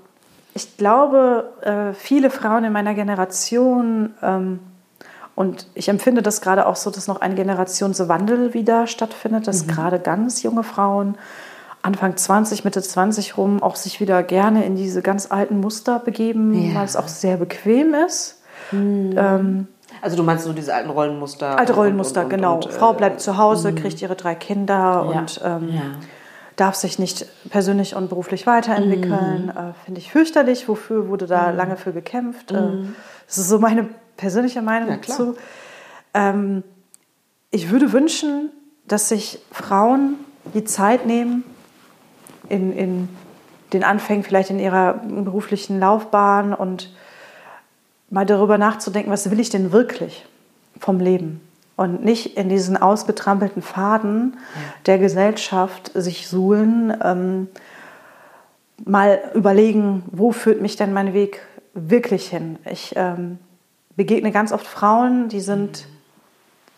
[0.52, 4.60] Ich glaube, äh, viele Frauen in meiner Generation ähm,
[5.40, 9.68] und ich empfinde das gerade auch so, dass noch ein Generationswandel wieder stattfindet, dass mhm.
[9.68, 11.16] gerade ganz junge Frauen
[11.80, 16.52] Anfang 20, Mitte 20 rum auch sich wieder gerne in diese ganz alten Muster begeben,
[16.52, 16.74] ja.
[16.74, 18.42] weil es auch sehr bequem ist.
[18.70, 19.14] Mhm.
[19.16, 19.68] Ähm,
[20.02, 21.58] Also du meinst so diese alten Rollenmuster?
[21.58, 22.54] Alte Rollenmuster, und, und, genau.
[22.56, 24.74] Und, äh, Frau bleibt zu Hause, kriegt ihre drei Kinder
[25.10, 25.20] ja.
[25.20, 25.82] und ähm, ja.
[26.56, 29.44] darf sich nicht persönlich und beruflich weiterentwickeln.
[29.44, 29.48] Mhm.
[29.48, 30.68] Äh, Finde ich fürchterlich.
[30.68, 31.56] Wofür wurde da mhm.
[31.56, 32.52] lange für gekämpft?
[32.52, 32.94] Äh, mhm.
[33.26, 33.88] das ist so meine
[34.20, 35.36] persönliche Meinung ja, dazu.
[36.12, 36.62] Ähm,
[37.50, 38.50] ich würde wünschen,
[38.86, 40.16] dass sich Frauen
[40.54, 41.42] die Zeit nehmen,
[42.48, 43.08] in, in
[43.72, 46.92] den Anfängen vielleicht in ihrer beruflichen Laufbahn und
[48.10, 50.26] mal darüber nachzudenken, was will ich denn wirklich
[50.78, 51.40] vom Leben?
[51.76, 54.36] Und nicht in diesen ausgetrampelten Faden
[54.84, 57.48] der Gesellschaft sich suhlen, ähm,
[58.84, 61.40] mal überlegen, wo führt mich denn mein Weg
[61.72, 62.58] wirklich hin?
[62.70, 63.38] Ich ähm,
[63.96, 65.86] begegne ganz oft Frauen, die sind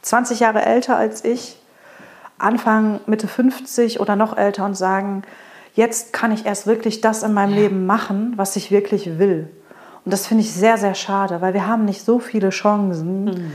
[0.03, 1.59] 20 Jahre älter als ich,
[2.39, 5.23] Anfang, Mitte 50 oder noch älter und sagen,
[5.75, 7.61] jetzt kann ich erst wirklich das in meinem ja.
[7.63, 9.49] Leben machen, was ich wirklich will.
[10.05, 13.53] Und das finde ich sehr, sehr schade, weil wir haben nicht so viele Chancen, mhm.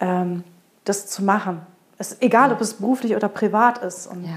[0.00, 0.44] ähm,
[0.84, 1.60] das zu machen.
[1.98, 4.08] Es, egal, ob es beruflich oder privat ist.
[4.08, 4.32] Und ja.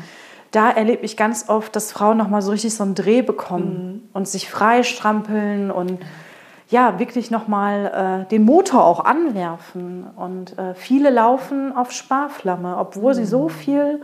[0.51, 4.09] da erlebe ich ganz oft, dass Frauen nochmal so richtig so einen Dreh bekommen mhm.
[4.13, 5.99] und sich freistrampeln und
[6.69, 10.05] ja, wirklich nochmal äh, den Motor auch anwerfen.
[10.15, 13.17] Und äh, viele laufen auf Sparflamme, obwohl mhm.
[13.17, 13.49] sie so mhm.
[13.49, 14.01] viel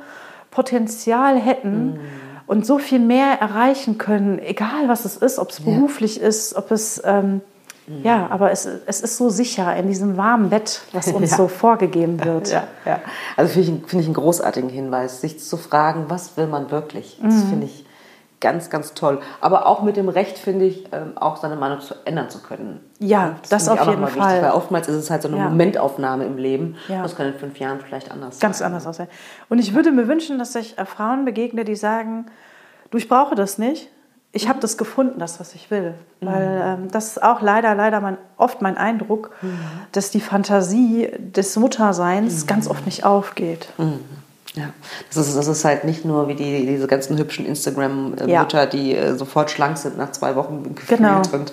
[0.50, 2.00] Potenzial hätten mhm.
[2.48, 5.66] und so viel mehr erreichen können, egal was es ist, ob es ja.
[5.66, 7.02] beruflich ist, ob es...
[7.04, 7.42] Ähm,
[7.88, 8.04] mhm.
[8.04, 11.38] ja, aber es, es ist so sicher in diesem warmen Bett, was uns ja.
[11.38, 12.50] so vorgegeben wird.
[12.50, 13.02] Ja, ja.
[13.36, 17.20] Also finde ich, find ich einen großartigen Hinweis, sich zu fragen, was will man wirklich?
[17.22, 17.50] Das mhm.
[17.50, 17.86] finde ich
[18.44, 19.20] ganz, ganz toll.
[19.42, 22.82] Aber auch mit dem Recht, finde ich, ähm, auch seine Meinung zu ändern zu können.
[23.00, 24.16] Ja, das, das auf jeden Fall.
[24.16, 25.50] Wichtig, weil oftmals ist es halt so eine ja.
[25.50, 26.76] Momentaufnahme im Leben.
[26.90, 27.02] Ja.
[27.02, 28.72] Das kann in fünf Jahren vielleicht anders ganz sein.
[28.72, 29.08] Ganz anders aussehen.
[29.50, 32.26] Und ich würde mir wünschen, dass ich äh, Frauen begegne, die sagen,
[32.92, 33.90] du, ich brauche das nicht.
[34.34, 34.50] Ich mhm.
[34.50, 35.94] habe das gefunden, das, was ich will.
[36.20, 36.26] Mhm.
[36.26, 39.58] Weil ähm, das ist auch leider, leider mein, oft mein Eindruck, mhm.
[39.94, 42.48] dass die Fantasie des Mutterseins mhm.
[42.48, 43.70] ganz oft nicht aufgeht.
[44.56, 44.62] Mhm.
[44.62, 44.70] Ja,
[45.10, 48.66] das ist, das ist halt nicht nur wie die, diese ganzen hübschen Instagram-Mütter, ja.
[48.66, 51.22] die äh, sofort schlank sind nach zwei Wochen gefühlt genau.
[51.32, 51.52] und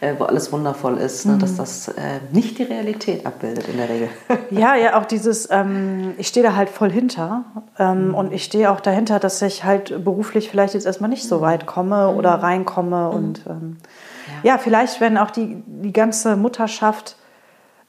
[0.00, 1.36] äh, wo alles wundervoll ist, ne?
[1.38, 1.56] dass mhm.
[1.58, 4.08] das äh, nicht die Realität abbildet in der Regel.
[4.50, 7.44] Ja, ja, auch dieses, ähm, ich stehe da halt voll hinter
[7.78, 8.14] ähm, mhm.
[8.14, 11.42] und ich stehe auch dahinter, dass ich halt beruflich vielleicht jetzt erstmal nicht so mhm.
[11.42, 12.42] weit komme oder mhm.
[12.42, 13.16] reinkomme mhm.
[13.16, 13.76] und ähm,
[14.42, 14.52] ja.
[14.52, 14.58] ja.
[14.58, 17.16] vielleicht wenn auch die, die ganze Mutterschaft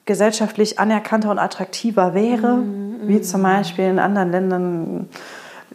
[0.06, 2.64] gesellschaftlich anerkannter und attraktiver wäre,
[3.02, 5.10] wie zum Beispiel in anderen Ländern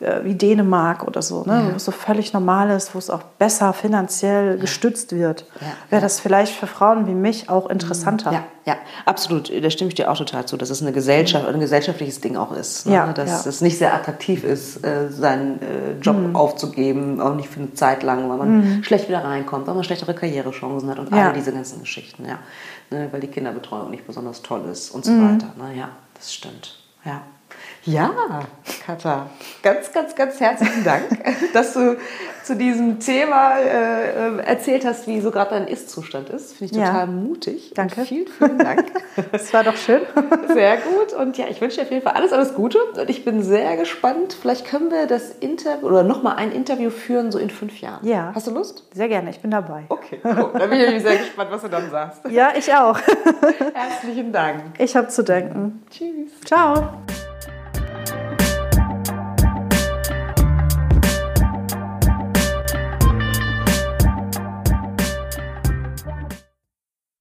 [0.01, 1.53] äh, wie Dänemark oder so, ne?
[1.53, 1.73] Ja.
[1.73, 4.57] wo es so völlig normal ist, wo es auch besser finanziell ja.
[4.57, 5.67] gestützt wird, ja.
[5.91, 8.33] wäre das vielleicht für Frauen wie mich auch interessanter.
[8.33, 9.53] Ja, ja, absolut.
[9.63, 12.53] Da stimme ich dir auch total zu, dass es eine Gesellschaft, ein gesellschaftliches Ding auch
[12.53, 12.87] ist.
[12.87, 13.13] Ne?
[13.15, 16.35] dass es nicht sehr attraktiv ist, äh, seinen äh, Job mhm.
[16.35, 18.85] aufzugeben, auch nicht für eine Zeit lang, weil man mhm.
[18.85, 22.27] schlecht wieder reinkommt, weil man schlechtere Karrierechancen hat und all diese ganzen Geschichten.
[22.27, 22.39] Ja
[22.91, 25.35] ne, weil die Kinderbetreuung nicht besonders toll ist und so mhm.
[25.35, 25.53] weiter.
[25.57, 25.77] Ne?
[25.77, 26.79] Ja, das stimmt.
[27.05, 27.34] Ja.
[27.87, 28.43] Ja,
[28.87, 29.27] Katha,
[29.63, 31.05] ganz, ganz, ganz herzlichen Dank,
[31.53, 31.97] dass du
[32.43, 36.57] zu diesem Thema äh, erzählt hast, wie so gerade dein Ist-Zustand ist.
[36.57, 37.07] Finde ich total ja.
[37.07, 37.73] mutig.
[37.75, 38.01] Danke.
[38.01, 38.85] Und vielen, vielen Dank.
[39.33, 40.01] Das war doch schön.
[40.53, 41.13] Sehr gut.
[41.13, 42.79] Und ja, ich wünsche dir auf jeden Fall alles, alles Gute.
[42.79, 44.37] Und ich bin sehr gespannt.
[44.41, 48.07] Vielleicht können wir das Interview oder nochmal ein Interview führen, so in fünf Jahren.
[48.07, 48.33] Ja.
[48.35, 48.85] Hast du Lust?
[48.93, 49.31] Sehr gerne.
[49.31, 49.85] Ich bin dabei.
[49.89, 50.21] Okay.
[50.25, 50.51] Cool.
[50.59, 52.23] Dann bin ich sehr gespannt, was du dann sagst.
[52.29, 52.99] Ja, ich auch.
[53.75, 54.63] Herzlichen Dank.
[54.79, 55.83] Ich habe zu danken.
[55.91, 56.31] Tschüss.
[56.45, 56.91] Ciao.